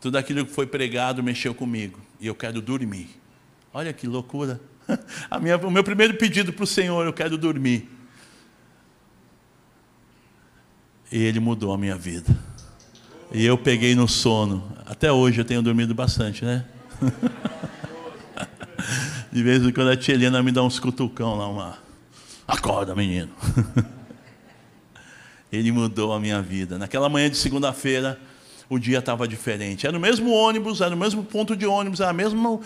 Tudo 0.00 0.16
aquilo 0.16 0.44
que 0.44 0.52
foi 0.52 0.66
pregado 0.66 1.22
mexeu 1.22 1.54
comigo 1.54 2.00
e 2.20 2.26
eu 2.26 2.34
quero 2.34 2.60
dormir. 2.60 3.08
Olha 3.72 3.92
que 3.92 4.06
loucura. 4.06 4.60
Minha, 5.40 5.56
o 5.56 5.70
meu 5.70 5.84
primeiro 5.84 6.14
pedido 6.14 6.52
para 6.52 6.64
o 6.64 6.66
Senhor, 6.66 7.06
eu 7.06 7.12
quero 7.12 7.38
dormir. 7.38 7.88
E 11.12 11.18
Ele 11.18 11.40
mudou 11.40 11.72
a 11.72 11.78
minha 11.78 11.96
vida. 11.96 12.36
E 13.32 13.44
eu 13.44 13.56
peguei 13.56 13.94
no 13.94 14.08
sono. 14.08 14.76
Até 14.86 15.12
hoje 15.12 15.40
eu 15.40 15.44
tenho 15.44 15.62
dormido 15.62 15.94
bastante, 15.94 16.44
né? 16.44 16.64
De 19.30 19.42
vez 19.42 19.62
em 19.62 19.72
quando 19.72 19.90
a 19.90 19.96
tia 19.96 20.14
Helena 20.14 20.42
me 20.42 20.50
dá 20.50 20.62
uns 20.62 20.80
cutucão 20.80 21.36
lá, 21.36 21.48
uma. 21.48 21.78
Acorda, 22.46 22.94
menino. 22.94 23.30
Ele 25.52 25.72
mudou 25.72 26.12
a 26.12 26.20
minha 26.20 26.40
vida. 26.40 26.78
Naquela 26.78 27.08
manhã 27.08 27.28
de 27.28 27.36
segunda-feira, 27.36 28.20
o 28.68 28.78
dia 28.78 28.98
estava 29.00 29.26
diferente. 29.26 29.86
Era 29.86 29.96
o 29.96 30.00
mesmo 30.00 30.30
ônibus, 30.30 30.80
era 30.80 30.94
o 30.94 30.98
mesmo 30.98 31.24
ponto 31.24 31.56
de 31.56 31.66
ônibus, 31.66 32.00
era 32.00 32.10
a 32.10 32.14
mesma 32.14 32.60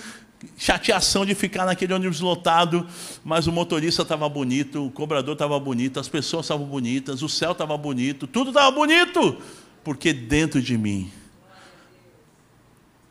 chateação 0.59 1.25
de 1.25 1.35
ficar 1.35 1.64
naquele 1.64 1.94
ônibus 1.94 2.20
lotado, 2.20 2.87
mas 3.25 3.47
o 3.47 3.53
motorista 3.53 4.03
estava 4.03 4.29
bonito, 4.29 4.87
o 4.87 4.90
cobrador 4.90 5.33
estava 5.33 5.59
bonito, 5.59 5.99
as 5.99 6.09
pessoas 6.09 6.44
estavam 6.44 6.66
bonitas, 6.66 7.23
o 7.23 7.29
céu 7.29 7.53
estava 7.53 7.77
bonito, 7.79 8.27
tudo 8.27 8.51
estava 8.51 8.70
bonito, 8.70 9.38
porque 9.83 10.12
dentro 10.12 10.61
de 10.61 10.77
mim 10.77 11.11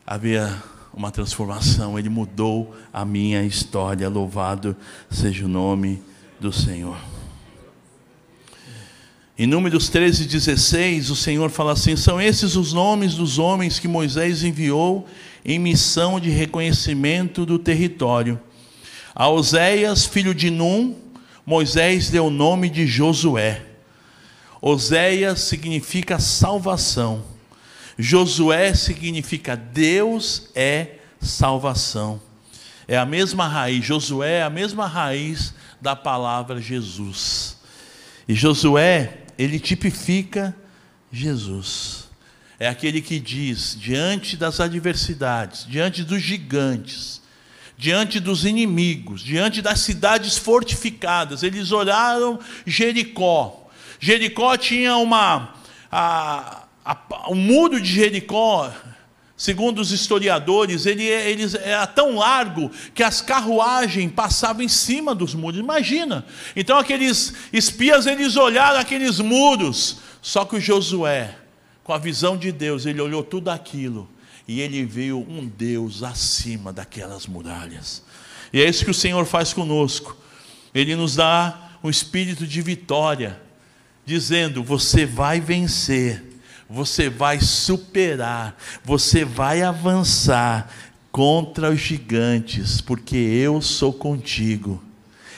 havia 0.06 0.62
uma 0.92 1.10
transformação, 1.10 1.98
ele 1.98 2.08
mudou 2.08 2.74
a 2.92 3.04
minha 3.04 3.42
história. 3.42 4.08
Louvado 4.08 4.76
seja 5.10 5.44
o 5.44 5.48
nome 5.48 6.00
do 6.38 6.52
Senhor. 6.52 7.13
Em 9.36 9.48
Números 9.48 9.88
13, 9.88 10.26
16, 10.26 11.10
o 11.10 11.16
Senhor 11.16 11.50
fala 11.50 11.72
assim: 11.72 11.96
São 11.96 12.20
esses 12.20 12.54
os 12.54 12.72
nomes 12.72 13.16
dos 13.16 13.36
homens 13.36 13.80
que 13.80 13.88
Moisés 13.88 14.44
enviou 14.44 15.08
em 15.44 15.58
missão 15.58 16.20
de 16.20 16.30
reconhecimento 16.30 17.44
do 17.44 17.58
território. 17.58 18.40
A 19.12 19.28
Oséias, 19.28 20.06
filho 20.06 20.32
de 20.32 20.50
Num, 20.50 20.94
Moisés 21.44 22.10
deu 22.10 22.26
o 22.26 22.30
nome 22.30 22.70
de 22.70 22.86
Josué. 22.86 23.60
Oséias 24.62 25.40
significa 25.40 26.20
salvação. 26.20 27.24
Josué 27.98 28.72
significa 28.72 29.56
Deus 29.56 30.48
é 30.54 30.98
salvação. 31.20 32.20
É 32.86 32.96
a 32.96 33.04
mesma 33.04 33.48
raiz, 33.48 33.84
Josué 33.84 34.38
é 34.38 34.42
a 34.44 34.50
mesma 34.50 34.86
raiz 34.86 35.52
da 35.80 35.96
palavra 35.96 36.60
Jesus. 36.60 37.56
E 38.28 38.34
Josué 38.34 39.23
ele 39.38 39.58
tipifica 39.58 40.54
Jesus. 41.10 42.08
É 42.58 42.68
aquele 42.68 43.00
que 43.00 43.18
diz, 43.18 43.76
diante 43.78 44.36
das 44.36 44.60
adversidades, 44.60 45.66
diante 45.68 46.04
dos 46.04 46.22
gigantes, 46.22 47.20
diante 47.76 48.20
dos 48.20 48.44
inimigos, 48.44 49.20
diante 49.20 49.60
das 49.60 49.80
cidades 49.80 50.38
fortificadas, 50.38 51.42
eles 51.42 51.72
olharam 51.72 52.38
Jericó. 52.64 53.68
Jericó 53.98 54.56
tinha 54.56 54.96
uma. 54.96 55.54
A, 55.90 56.64
a, 56.84 57.30
o 57.30 57.34
muro 57.34 57.80
de 57.80 57.92
Jericó 57.92 58.72
Segundo 59.36 59.80
os 59.80 59.90
historiadores, 59.90 60.86
ele, 60.86 61.04
ele 61.04 61.44
era 61.62 61.86
tão 61.88 62.16
largo 62.16 62.70
que 62.94 63.02
as 63.02 63.20
carruagens 63.20 64.12
passavam 64.12 64.62
em 64.62 64.68
cima 64.68 65.14
dos 65.14 65.34
muros. 65.34 65.58
Imagina. 65.58 66.24
Então 66.54 66.78
aqueles 66.78 67.34
espias, 67.52 68.06
eles 68.06 68.36
olharam 68.36 68.78
aqueles 68.78 69.18
muros. 69.18 69.98
Só 70.22 70.44
que 70.44 70.56
o 70.56 70.60
Josué, 70.60 71.36
com 71.82 71.92
a 71.92 71.98
visão 71.98 72.36
de 72.36 72.52
Deus, 72.52 72.86
ele 72.86 73.00
olhou 73.00 73.24
tudo 73.24 73.50
aquilo. 73.50 74.08
E 74.46 74.60
ele 74.60 74.84
viu 74.84 75.26
um 75.28 75.44
Deus 75.46 76.02
acima 76.02 76.72
daquelas 76.72 77.26
muralhas. 77.26 78.04
E 78.52 78.60
é 78.60 78.68
isso 78.68 78.84
que 78.84 78.90
o 78.90 78.94
Senhor 78.94 79.26
faz 79.26 79.52
conosco. 79.52 80.16
Ele 80.72 80.94
nos 80.94 81.16
dá 81.16 81.72
um 81.82 81.90
espírito 81.90 82.46
de 82.46 82.62
vitória, 82.62 83.40
dizendo: 84.06 84.62
você 84.62 85.04
vai 85.04 85.40
vencer 85.40 86.33
você 86.68 87.08
vai 87.08 87.40
superar, 87.40 88.56
você 88.84 89.24
vai 89.24 89.62
avançar 89.62 90.68
contra 91.12 91.70
os 91.70 91.80
gigantes, 91.80 92.80
porque 92.80 93.16
eu 93.16 93.62
sou 93.62 93.92
contigo. 93.92 94.82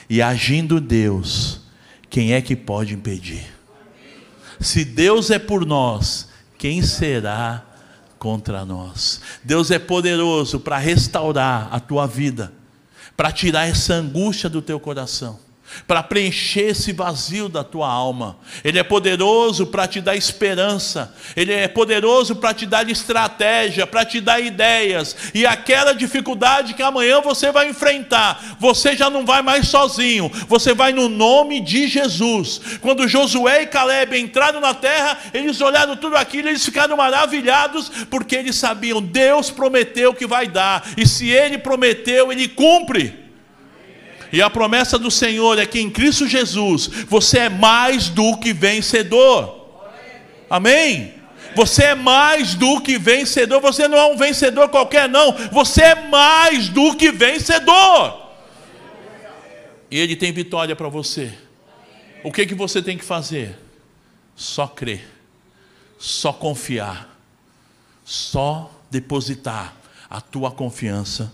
E 0.09 0.23
agindo 0.23 0.81
Deus, 0.81 1.61
quem 2.09 2.33
é 2.33 2.41
que 2.41 2.57
pode 2.57 2.95
impedir? 2.95 3.45
Se 4.61 4.85
Deus 4.85 5.31
é 5.31 5.39
por 5.39 5.67
nós, 5.67 6.29
quem 6.57 6.81
será 6.81 7.63
contra 8.19 8.65
nós? 8.65 9.21
Deus 9.45 9.71
é 9.71 9.79
poderoso 9.79 10.61
para 10.61 10.79
restaurar 10.79 11.69
a 11.71 11.79
tua 11.79 12.07
vida, 12.07 12.53
para 13.17 13.31
tirar 13.31 13.67
essa 13.67 13.95
angústia 13.95 14.49
do 14.49 14.63
teu 14.63 14.81
coração. 14.81 15.46
Para 15.87 16.03
preencher 16.03 16.71
esse 16.71 16.93
vazio 16.93 17.49
da 17.49 17.63
tua 17.63 17.89
alma. 17.89 18.37
Ele 18.65 18.79
é 18.79 18.83
poderoso 18.83 19.67
para 19.67 19.87
te 19.87 20.01
dar 20.01 20.17
esperança. 20.17 21.15
Ele 21.35 21.53
é 21.53 21.69
poderoso 21.69 22.37
para 22.37 22.55
te 22.55 22.67
dar 22.67 22.89
estratégia, 22.89 23.87
para 23.87 24.05
te 24.05 24.21
dar 24.21 24.41
ideias. 24.41 25.17
E 25.35 25.47
aquela 25.47 25.93
dificuldade 25.93 26.75
que 26.75 26.83
amanhã 26.83 27.21
você 27.21 27.53
vai 27.53 27.69
enfrentar, 27.69 28.57
você 28.59 28.97
já 28.97 29.11
não 29.11 29.25
vai 29.25 29.43
mais 29.43 29.69
sozinho. 29.69 30.31
Você 30.49 30.75
vai 30.75 30.93
no 30.93 31.09
nome 31.09 31.61
de 31.61 31.89
Jesus. 31.89 32.61
Quando 32.81 33.09
Josué 33.09 33.63
e 33.63 33.67
Caleb 33.67 34.19
entraram 34.19 34.61
na 34.61 34.75
terra, 34.75 35.19
eles 35.33 35.61
olharam 35.61 35.97
tudo 35.97 36.17
aquilo, 36.17 36.49
eles 36.49 36.65
ficaram 36.65 36.97
maravilhados, 36.97 37.91
porque 38.11 38.37
eles 38.37 38.57
sabiam, 38.57 39.03
Deus 39.03 39.51
prometeu 39.51 40.15
que 40.15 40.27
vai 40.27 40.47
dar. 40.47 40.89
E 40.97 41.07
se 41.07 41.29
ele 41.29 41.59
prometeu, 41.59 42.33
ele 42.33 42.49
cumpre. 42.49 43.26
E 44.33 44.43
a 44.43 44.51
promessa 44.51 44.99
do 44.99 45.11
Senhor 45.11 45.59
é 45.59 45.67
que 45.67 45.81
em 45.81 45.91
Cristo 45.91 46.27
Jesus 46.27 46.87
você 47.09 47.41
é 47.41 47.49
mais 47.49 48.09
do 48.09 48.37
que 48.39 48.53
vencedor. 48.53 49.67
Amém? 50.51 51.15
Você 51.55 51.85
é 51.85 51.95
mais 51.95 52.55
do 52.55 52.81
que 52.81 52.99
vencedor. 52.99 53.61
Você 53.61 53.89
não 53.89 53.97
é 53.97 54.05
um 54.07 54.17
vencedor 54.17 54.69
qualquer, 54.69 55.09
não. 55.09 55.33
Você 55.51 55.83
é 55.83 56.09
mais 56.09 56.69
do 56.69 56.95
que 56.95 57.11
vencedor. 57.11 58.27
E 59.91 59.99
Ele 59.99 60.15
tem 60.15 60.33
vitória 60.33 60.77
para 60.77 60.89
você. 60.89 61.33
O 62.23 62.33
que, 62.33 62.45
que 62.45 62.55
você 62.55 62.83
tem 62.83 62.99
que 62.99 63.05
fazer? 63.05 63.57
Só 64.35 64.67
crer, 64.67 65.09
só 65.99 66.33
confiar, 66.33 67.17
só 68.05 68.71
depositar 68.91 69.75
a 70.11 70.21
tua 70.21 70.51
confiança 70.51 71.33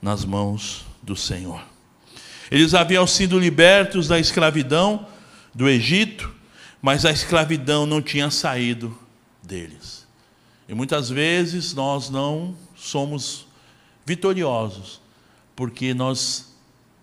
nas 0.00 0.24
mãos 0.24 0.86
do 1.02 1.14
Senhor. 1.14 1.60
Eles 2.50 2.74
haviam 2.74 3.06
sido 3.06 3.38
libertos 3.38 4.08
da 4.08 4.18
escravidão 4.18 5.06
do 5.54 5.68
Egito, 5.68 6.32
mas 6.80 7.04
a 7.04 7.10
escravidão 7.10 7.86
não 7.86 8.00
tinha 8.00 8.30
saído 8.30 8.96
deles. 9.42 10.06
E 10.68 10.74
muitas 10.74 11.08
vezes 11.08 11.74
nós 11.74 12.10
não 12.10 12.54
somos 12.76 13.46
vitoriosos, 14.04 15.00
porque 15.56 15.92
nós 15.92 16.54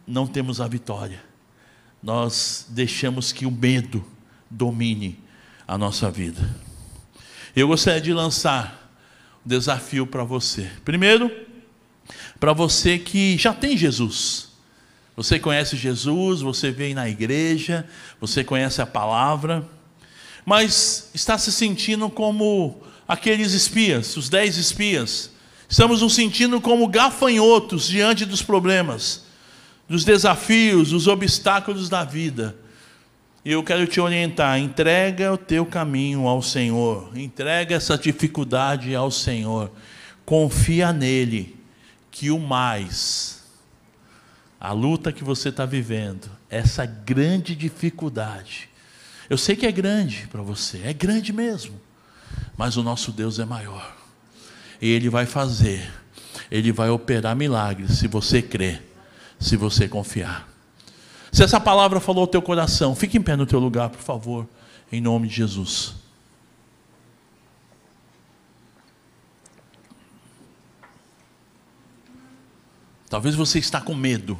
não 0.07 0.25
temos 0.25 0.61
a 0.61 0.67
vitória. 0.67 1.21
Nós 2.01 2.67
deixamos 2.69 3.31
que 3.31 3.45
o 3.45 3.51
medo 3.51 4.05
domine 4.49 5.19
a 5.67 5.77
nossa 5.77 6.11
vida. 6.11 6.55
Eu 7.55 7.67
gostaria 7.67 8.01
de 8.01 8.13
lançar 8.13 8.91
um 9.45 9.49
desafio 9.49 10.05
para 10.05 10.23
você. 10.23 10.69
Primeiro, 10.83 11.31
para 12.39 12.53
você 12.53 12.99
que 12.99 13.37
já 13.37 13.53
tem 13.53 13.77
Jesus. 13.77 14.44
Você 15.15 15.39
conhece 15.39 15.77
Jesus, 15.77 16.41
você 16.41 16.71
vem 16.71 16.93
na 16.93 17.07
igreja, 17.07 17.87
você 18.19 18.43
conhece 18.43 18.81
a 18.81 18.85
palavra, 18.85 19.65
mas 20.45 21.09
está 21.13 21.37
se 21.37 21.51
sentindo 21.51 22.09
como 22.09 22.83
aqueles 23.07 23.53
espias, 23.53 24.17
os 24.17 24.27
dez 24.27 24.57
espias. 24.57 25.31
Estamos 25.69 26.01
nos 26.01 26.13
sentindo 26.13 26.59
como 26.59 26.87
gafanhotos 26.87 27.87
diante 27.87 28.25
dos 28.25 28.41
problemas, 28.41 29.23
dos 29.87 30.03
desafios, 30.03 30.89
dos 30.89 31.07
obstáculos 31.07 31.87
da 31.87 32.03
vida. 32.03 32.55
E 33.43 33.51
eu 33.51 33.63
quero 33.63 33.87
te 33.87 34.01
orientar: 34.01 34.59
entrega 34.59 35.31
o 35.31 35.37
teu 35.37 35.65
caminho 35.65 36.27
ao 36.27 36.41
Senhor, 36.41 37.09
entrega 37.15 37.75
essa 37.75 37.97
dificuldade 37.97 38.93
ao 38.93 39.09
Senhor, 39.09 39.71
confia 40.25 40.91
nele, 40.91 41.55
que 42.11 42.29
o 42.29 42.37
mais 42.37 43.34
a 44.65 44.71
luta 44.71 45.11
que 45.11 45.23
você 45.23 45.49
está 45.49 45.63
vivendo, 45.63 46.27
essa 46.49 46.87
grande 46.87 47.55
dificuldade. 47.55 48.67
Eu 49.29 49.37
sei 49.37 49.55
que 49.55 49.63
é 49.63 49.71
grande 49.71 50.27
para 50.31 50.41
você, 50.41 50.81
é 50.83 50.91
grande 50.91 51.31
mesmo, 51.31 51.79
mas 52.57 52.75
o 52.75 52.81
nosso 52.81 53.11
Deus 53.11 53.37
é 53.37 53.45
maior, 53.45 53.95
e 54.81 54.89
Ele 54.89 55.07
vai 55.07 55.27
fazer, 55.27 55.87
Ele 56.49 56.71
vai 56.71 56.89
operar 56.89 57.35
milagres 57.35 57.99
se 57.99 58.07
você 58.07 58.41
crer, 58.41 58.81
se 59.39 59.55
você 59.55 59.87
confiar. 59.87 60.49
Se 61.31 61.43
essa 61.43 61.59
palavra 61.59 61.99
falou 61.99 62.21
ao 62.21 62.27
teu 62.27 62.41
coração, 62.41 62.95
fique 62.95 63.19
em 63.19 63.21
pé 63.21 63.35
no 63.35 63.45
teu 63.45 63.59
lugar, 63.59 63.89
por 63.91 64.01
favor, 64.01 64.49
em 64.91 64.99
nome 64.99 65.27
de 65.27 65.35
Jesus. 65.35 65.93
Talvez 73.07 73.35
você 73.35 73.59
está 73.59 73.79
com 73.79 73.93
medo. 73.93 74.35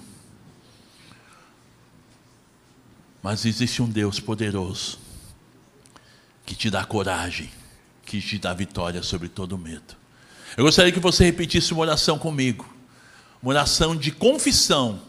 Mas 3.26 3.43
existe 3.43 3.82
um 3.82 3.89
Deus 3.89 4.19
poderoso 4.19 4.99
que 6.45 6.53
te 6.53 6.69
dá 6.69 6.86
coragem, 6.86 7.49
que 8.05 8.21
te 8.21 8.38
dá 8.38 8.53
vitória 8.53 9.01
sobre 9.01 9.28
todo 9.30 9.57
medo. 9.57 9.95
Eu 10.55 10.63
gostaria 10.63 10.91
que 10.91 10.99
você 10.99 11.26
repetisse 11.26 11.73
uma 11.73 11.82
oração 11.82 12.19
comigo, 12.19 12.71
uma 13.41 13.49
oração 13.49 13.95
de 13.95 14.11
confissão 14.11 15.01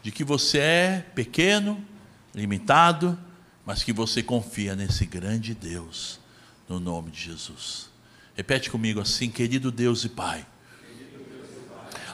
de 0.00 0.12
que 0.12 0.22
você 0.22 0.58
é 0.58 1.06
pequeno, 1.12 1.84
limitado, 2.32 3.18
mas 3.64 3.82
que 3.82 3.92
você 3.92 4.22
confia 4.22 4.76
nesse 4.76 5.04
grande 5.04 5.52
Deus, 5.52 6.20
no 6.68 6.78
nome 6.78 7.10
de 7.10 7.20
Jesus. 7.20 7.90
Repete 8.36 8.70
comigo 8.70 9.00
assim, 9.00 9.28
querido 9.28 9.72
Deus 9.72 10.04
e 10.04 10.08
Pai, 10.08 10.46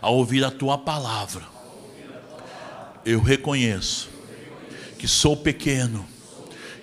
ao 0.00 0.16
ouvir 0.16 0.46
a 0.46 0.50
tua 0.50 0.78
palavra, 0.78 1.44
eu 3.04 3.20
reconheço 3.20 4.11
que 5.02 5.08
sou 5.08 5.36
pequeno, 5.36 6.06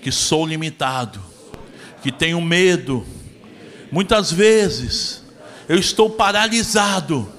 que 0.02 0.12
sou 0.12 0.46
limitado, 0.46 1.24
que 2.04 2.12
tenho 2.12 2.42
medo. 2.42 3.08
Muitas 3.90 4.30
vezes 4.30 5.24
eu 5.70 5.80
estou 5.80 6.10
paralisado 6.10 7.32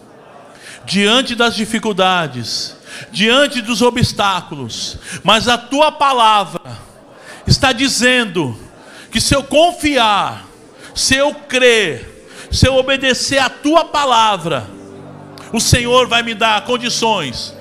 diante 0.86 1.34
das 1.34 1.54
dificuldades, 1.54 2.74
diante 3.12 3.60
dos 3.60 3.82
obstáculos, 3.82 4.96
mas 5.22 5.48
a 5.48 5.58
tua 5.58 5.92
palavra 5.92 6.78
está 7.46 7.72
dizendo 7.72 8.58
que 9.10 9.20
se 9.20 9.34
eu 9.34 9.44
confiar, 9.44 10.48
se 10.94 11.14
eu 11.14 11.34
crer, 11.34 12.26
se 12.50 12.66
eu 12.66 12.74
obedecer 12.76 13.36
a 13.36 13.50
tua 13.50 13.84
palavra, 13.84 14.66
o 15.52 15.60
Senhor 15.60 16.08
vai 16.08 16.22
me 16.22 16.34
dar 16.34 16.64
condições 16.64 17.54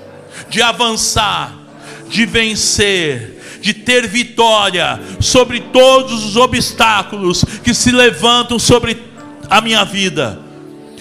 de 0.48 0.62
avançar, 0.62 1.59
de 2.10 2.26
vencer, 2.26 3.40
de 3.62 3.72
ter 3.72 4.06
vitória 4.06 5.00
sobre 5.20 5.60
todos 5.60 6.24
os 6.24 6.36
obstáculos 6.36 7.44
que 7.62 7.72
se 7.72 7.92
levantam 7.92 8.58
sobre 8.58 9.00
a 9.48 9.60
minha 9.60 9.84
vida. 9.84 10.40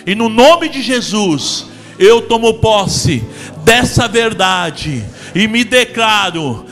E 0.05 0.14
no 0.14 0.30
nome 0.30 0.70
de 0.70 0.82
Jesus, 0.82 1.66
eu 1.97 2.22
tomo 2.22 2.55
posse 2.55 3.24
dessa 3.66 4.07
verdade 4.07 5.03
e 5.34 5.47
me 5.47 5.64
declaro 5.64 6.66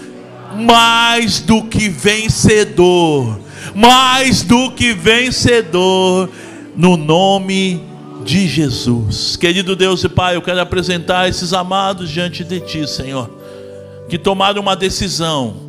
mais 0.56 1.40
do 1.40 1.64
que 1.64 1.90
vencedor, 1.90 3.40
mais 3.76 4.44
do 4.44 4.72
que 4.72 4.94
vencedor, 4.94 6.30
no 6.76 6.96
nome 6.96 7.84
de 8.24 8.48
Jesus. 8.48 9.36
Querido 9.36 9.76
Deus 9.76 10.04
e 10.04 10.10
Pai, 10.10 10.36
eu 10.36 10.42
quero 10.42 10.62
apresentar 10.62 11.28
esses 11.28 11.54
amados 11.54 12.10
diante 12.10 12.44
de 12.44 12.60
Ti, 12.60 12.88
Senhor 12.88 13.37
que 14.10 14.18
tomaram 14.18 14.62
uma 14.62 14.76
decisão, 14.76 15.68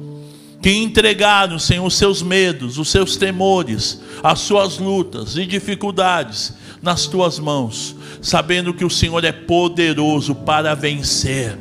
que 0.61 0.71
entregaram, 0.71 1.59
Senhor, 1.59 1.87
os 1.87 1.97
seus 1.97 2.23
medos, 2.23 2.79
os 2.79 2.91
seus 2.91 3.17
temores, 3.17 4.01
as 4.23 4.41
suas 4.41 4.79
lutas 4.79 5.37
e 5.37 5.47
dificuldades 5.47 6.55
nas 6.83 7.07
tuas 7.07 7.39
mãos, 7.39 7.95
sabendo 8.21 8.75
que 8.75 8.85
o 8.85 8.91
Senhor 8.91 9.25
é 9.25 9.33
poderoso 9.33 10.35
para 10.35 10.75
vencer 10.75 11.59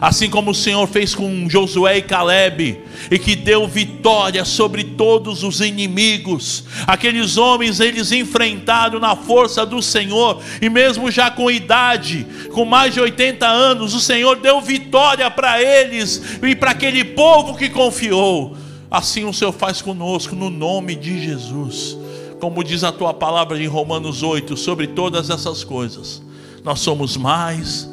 assim 0.00 0.30
como 0.30 0.50
o 0.52 0.54
Senhor 0.54 0.86
fez 0.86 1.14
com 1.14 1.48
Josué 1.48 1.98
e 1.98 2.02
Caleb, 2.02 2.80
e 3.10 3.18
que 3.18 3.34
deu 3.34 3.66
vitória 3.66 4.44
sobre 4.44 4.84
todos 4.84 5.42
os 5.42 5.60
inimigos. 5.60 6.64
Aqueles 6.86 7.36
homens 7.36 7.80
eles 7.80 8.12
enfrentaram 8.12 8.98
na 8.98 9.16
força 9.16 9.64
do 9.66 9.82
Senhor, 9.82 10.40
e 10.60 10.68
mesmo 10.68 11.10
já 11.10 11.30
com 11.30 11.50
idade, 11.50 12.26
com 12.52 12.64
mais 12.64 12.94
de 12.94 13.00
80 13.00 13.46
anos, 13.46 13.94
o 13.94 14.00
Senhor 14.00 14.36
deu 14.36 14.60
vitória 14.60 15.30
para 15.30 15.62
eles 15.62 16.22
e 16.42 16.54
para 16.54 16.70
aquele 16.70 17.04
povo 17.04 17.56
que 17.56 17.68
confiou. 17.68 18.56
Assim 18.90 19.24
o 19.24 19.34
Senhor 19.34 19.52
faz 19.52 19.82
conosco 19.82 20.34
no 20.34 20.48
nome 20.48 20.94
de 20.94 21.22
Jesus. 21.22 21.96
Como 22.40 22.62
diz 22.62 22.84
a 22.84 22.92
tua 22.92 23.12
palavra 23.12 23.60
em 23.60 23.66
Romanos 23.66 24.22
8, 24.22 24.56
sobre 24.56 24.86
todas 24.86 25.28
essas 25.28 25.64
coisas, 25.64 26.22
nós 26.64 26.80
somos 26.80 27.16
mais 27.16 27.88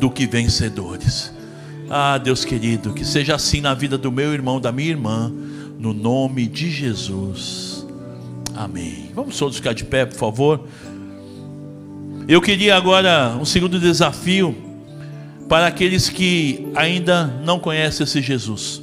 do 0.00 0.10
que 0.10 0.26
vencedores. 0.26 1.30
Ah, 1.90 2.16
Deus 2.16 2.44
querido, 2.44 2.94
que 2.94 3.04
seja 3.04 3.34
assim 3.34 3.60
na 3.60 3.74
vida 3.74 3.98
do 3.98 4.10
meu 4.10 4.32
irmão, 4.32 4.58
da 4.58 4.72
minha 4.72 4.88
irmã, 4.88 5.30
no 5.78 5.92
nome 5.92 6.46
de 6.46 6.70
Jesus. 6.70 7.86
Amém. 8.56 9.10
Vamos 9.14 9.36
todos 9.38 9.56
ficar 9.56 9.74
de 9.74 9.84
pé, 9.84 10.06
por 10.06 10.16
favor. 10.16 10.66
Eu 12.26 12.40
queria 12.40 12.76
agora 12.76 13.36
um 13.40 13.44
segundo 13.44 13.78
desafio 13.78 14.56
para 15.48 15.66
aqueles 15.66 16.08
que 16.08 16.66
ainda 16.74 17.26
não 17.44 17.58
conhecem 17.58 18.04
esse 18.04 18.22
Jesus. 18.22 18.80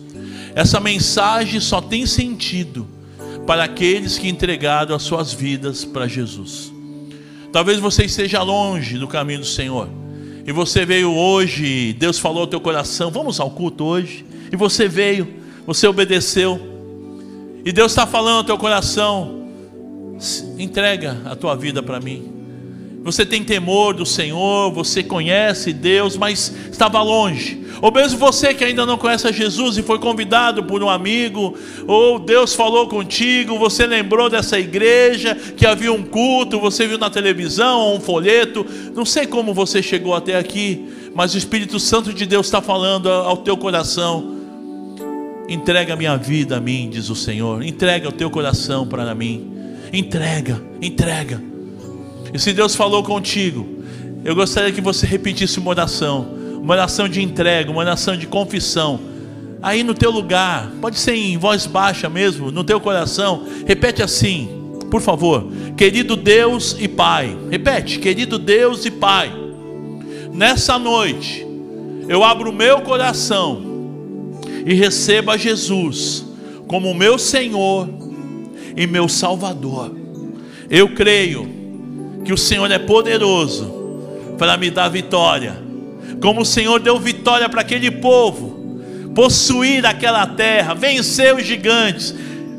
Essa 0.54 0.80
mensagem 0.80 1.60
só 1.60 1.82
tem 1.82 2.06
sentido 2.06 2.88
para 3.48 3.64
aqueles 3.64 4.18
que 4.18 4.28
entregaram 4.28 4.96
as 4.96 5.02
suas 5.04 5.34
vidas 5.34 5.84
para 5.84 6.08
Jesus. 6.08 6.72
Talvez 7.52 7.80
você 7.80 8.04
esteja 8.04 8.44
longe 8.44 8.98
do 8.98 9.08
caminho 9.08 9.40
do 9.40 9.46
Senhor. 9.46 9.88
E 10.48 10.52
você 10.54 10.86
veio 10.86 11.14
hoje, 11.14 11.92
Deus 11.92 12.18
falou 12.18 12.44
ao 12.44 12.48
teu 12.48 12.62
coração, 12.62 13.12
vamos 13.12 13.38
ao 13.38 13.52
culto 13.52 13.84
hoje. 13.84 14.26
E 14.50 14.56
você 14.56 14.88
veio, 14.88 15.28
você 15.66 15.86
obedeceu. 15.86 16.58
E 17.66 17.72
Deus 17.74 17.92
está 17.92 18.08
falando 18.08 18.38
ao 18.38 18.44
teu 18.46 18.58
coração, 18.58 19.50
entrega 20.58 21.22
a 21.26 21.36
tua 21.36 21.54
vida 21.54 21.84
para 21.84 22.00
mim. 22.00 22.37
Você 23.08 23.26
tem 23.26 23.42
temor 23.42 23.94
do 23.94 24.06
Senhor, 24.06 24.70
você 24.70 25.02
conhece 25.02 25.72
Deus, 25.72 26.18
mas 26.18 26.54
estava 26.70 27.02
longe. 27.02 27.64
Ou 27.82 27.90
mesmo 27.90 28.20
você 28.20 28.54
que 28.54 28.66
ainda 28.66 28.86
não 28.86 28.98
conhece 28.98 29.26
a 29.26 29.32
Jesus 29.32 29.78
e 29.78 29.82
foi 29.82 29.98
convidado 29.98 30.62
por 30.66 30.84
um 30.84 30.90
amigo, 30.90 31.58
ou 31.88 32.20
Deus 32.20 32.54
falou 32.54 32.90
contigo, 32.90 33.58
você 33.58 33.88
lembrou 33.88 34.30
dessa 34.30 34.60
igreja, 34.60 35.34
que 35.36 35.66
havia 35.66 35.94
um 35.94 36.04
culto, 36.04 36.60
você 36.60 36.86
viu 36.86 36.98
na 36.98 37.10
televisão 37.10 37.80
ou 37.80 37.96
um 37.96 38.02
folheto, 38.02 38.66
não 38.94 39.06
sei 39.06 39.26
como 39.26 39.54
você 39.54 39.82
chegou 39.82 40.14
até 40.14 40.38
aqui, 40.38 40.90
mas 41.16 41.34
o 41.34 41.38
Espírito 41.38 41.80
Santo 41.80 42.14
de 42.14 42.26
Deus 42.26 42.48
está 42.48 42.62
falando 42.62 43.10
ao 43.10 43.38
teu 43.38 43.56
coração. 43.56 44.36
Entrega 45.48 45.96
minha 45.96 46.18
vida 46.18 46.58
a 46.58 46.60
mim, 46.60 46.90
diz 46.92 47.10
o 47.10 47.16
Senhor. 47.16 47.64
Entrega 47.64 48.10
o 48.10 48.12
teu 48.12 48.30
coração 48.30 48.86
para 48.86 49.16
mim. 49.16 49.50
Entrega, 49.94 50.62
entrega. 50.82 51.42
E 52.34 52.40
se 52.40 52.54
Deus 52.54 52.76
falou 52.76 53.04
contigo, 53.04 53.78
eu 54.24 54.36
gostaria 54.36 54.72
que 54.72 54.82
você 54.82 55.06
repetisse 55.06 55.60
uma 55.60 55.70
oração, 55.70 56.28
uma 56.62 56.74
oração 56.74 57.08
de 57.08 57.22
entrega, 57.22 57.72
uma 57.72 57.80
oração 57.80 58.18
de 58.18 58.28
confissão. 58.28 59.00
Aí 59.62 59.84
no 59.84 59.94
teu 59.94 60.12
lugar, 60.12 60.72
pode 60.82 61.00
ser 61.00 61.16
em 61.16 61.38
voz 61.38 61.66
baixa 61.66 62.10
mesmo, 62.10 62.52
no 62.52 62.64
teu 62.64 62.80
coração, 62.80 63.46
repete 63.66 64.04
assim, 64.04 64.50
por 64.92 65.02
favor. 65.02 65.48
Querido 65.76 66.16
Deus 66.16 66.76
e 66.80 66.88
Pai, 66.88 67.38
repete, 67.50 68.00
querido 68.00 68.38
Deus 68.38 68.86
e 68.86 68.92
Pai. 68.92 69.32
Nessa 70.34 70.78
noite, 70.78 71.46
eu 72.08 72.24
abro 72.24 72.52
o 72.52 72.54
meu 72.54 72.82
coração 72.82 73.62
e 74.66 74.74
recebo 74.74 75.32
a 75.32 75.38
Jesus 75.38 76.26
como 76.68 76.94
meu 76.94 77.18
Senhor 77.18 77.88
e 78.76 78.86
meu 78.86 79.08
Salvador. 79.08 79.96
Eu 80.70 80.94
creio 80.94 81.57
que 82.28 82.34
o 82.34 82.38
Senhor 82.38 82.70
é 82.70 82.78
poderoso 82.78 83.74
para 84.38 84.58
me 84.58 84.70
dar 84.70 84.90
vitória. 84.90 85.56
Como 86.22 86.42
o 86.42 86.46
Senhor 86.46 86.78
deu 86.78 87.00
vitória 87.00 87.48
para 87.48 87.62
aquele 87.62 87.90
povo, 87.90 88.82
possuir 89.16 89.86
aquela 89.86 90.28
terra, 90.28 90.74
vencer 90.74 91.34
os 91.34 91.46
gigantes, 91.46 92.14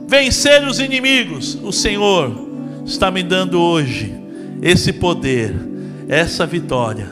vencer 0.06 0.66
os 0.66 0.80
inimigos. 0.80 1.58
O 1.62 1.70
Senhor 1.70 2.48
está 2.86 3.10
me 3.10 3.22
dando 3.22 3.60
hoje 3.60 4.10
esse 4.62 4.90
poder, 4.90 5.54
essa 6.08 6.46
vitória. 6.46 7.10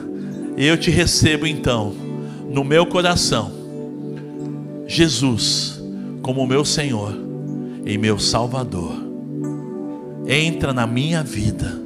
Eu 0.57 0.75
te 0.77 0.89
recebo 0.89 1.45
então 1.45 1.93
no 2.49 2.63
meu 2.63 2.87
coração, 2.87 3.51
Jesus, 4.87 5.79
como 6.23 6.47
meu 6.47 6.65
Senhor 6.65 7.13
e 7.85 7.99
meu 7.99 8.17
Salvador. 8.17 8.95
Entra 10.25 10.73
na 10.73 10.87
minha 10.87 11.21
vida 11.21 11.85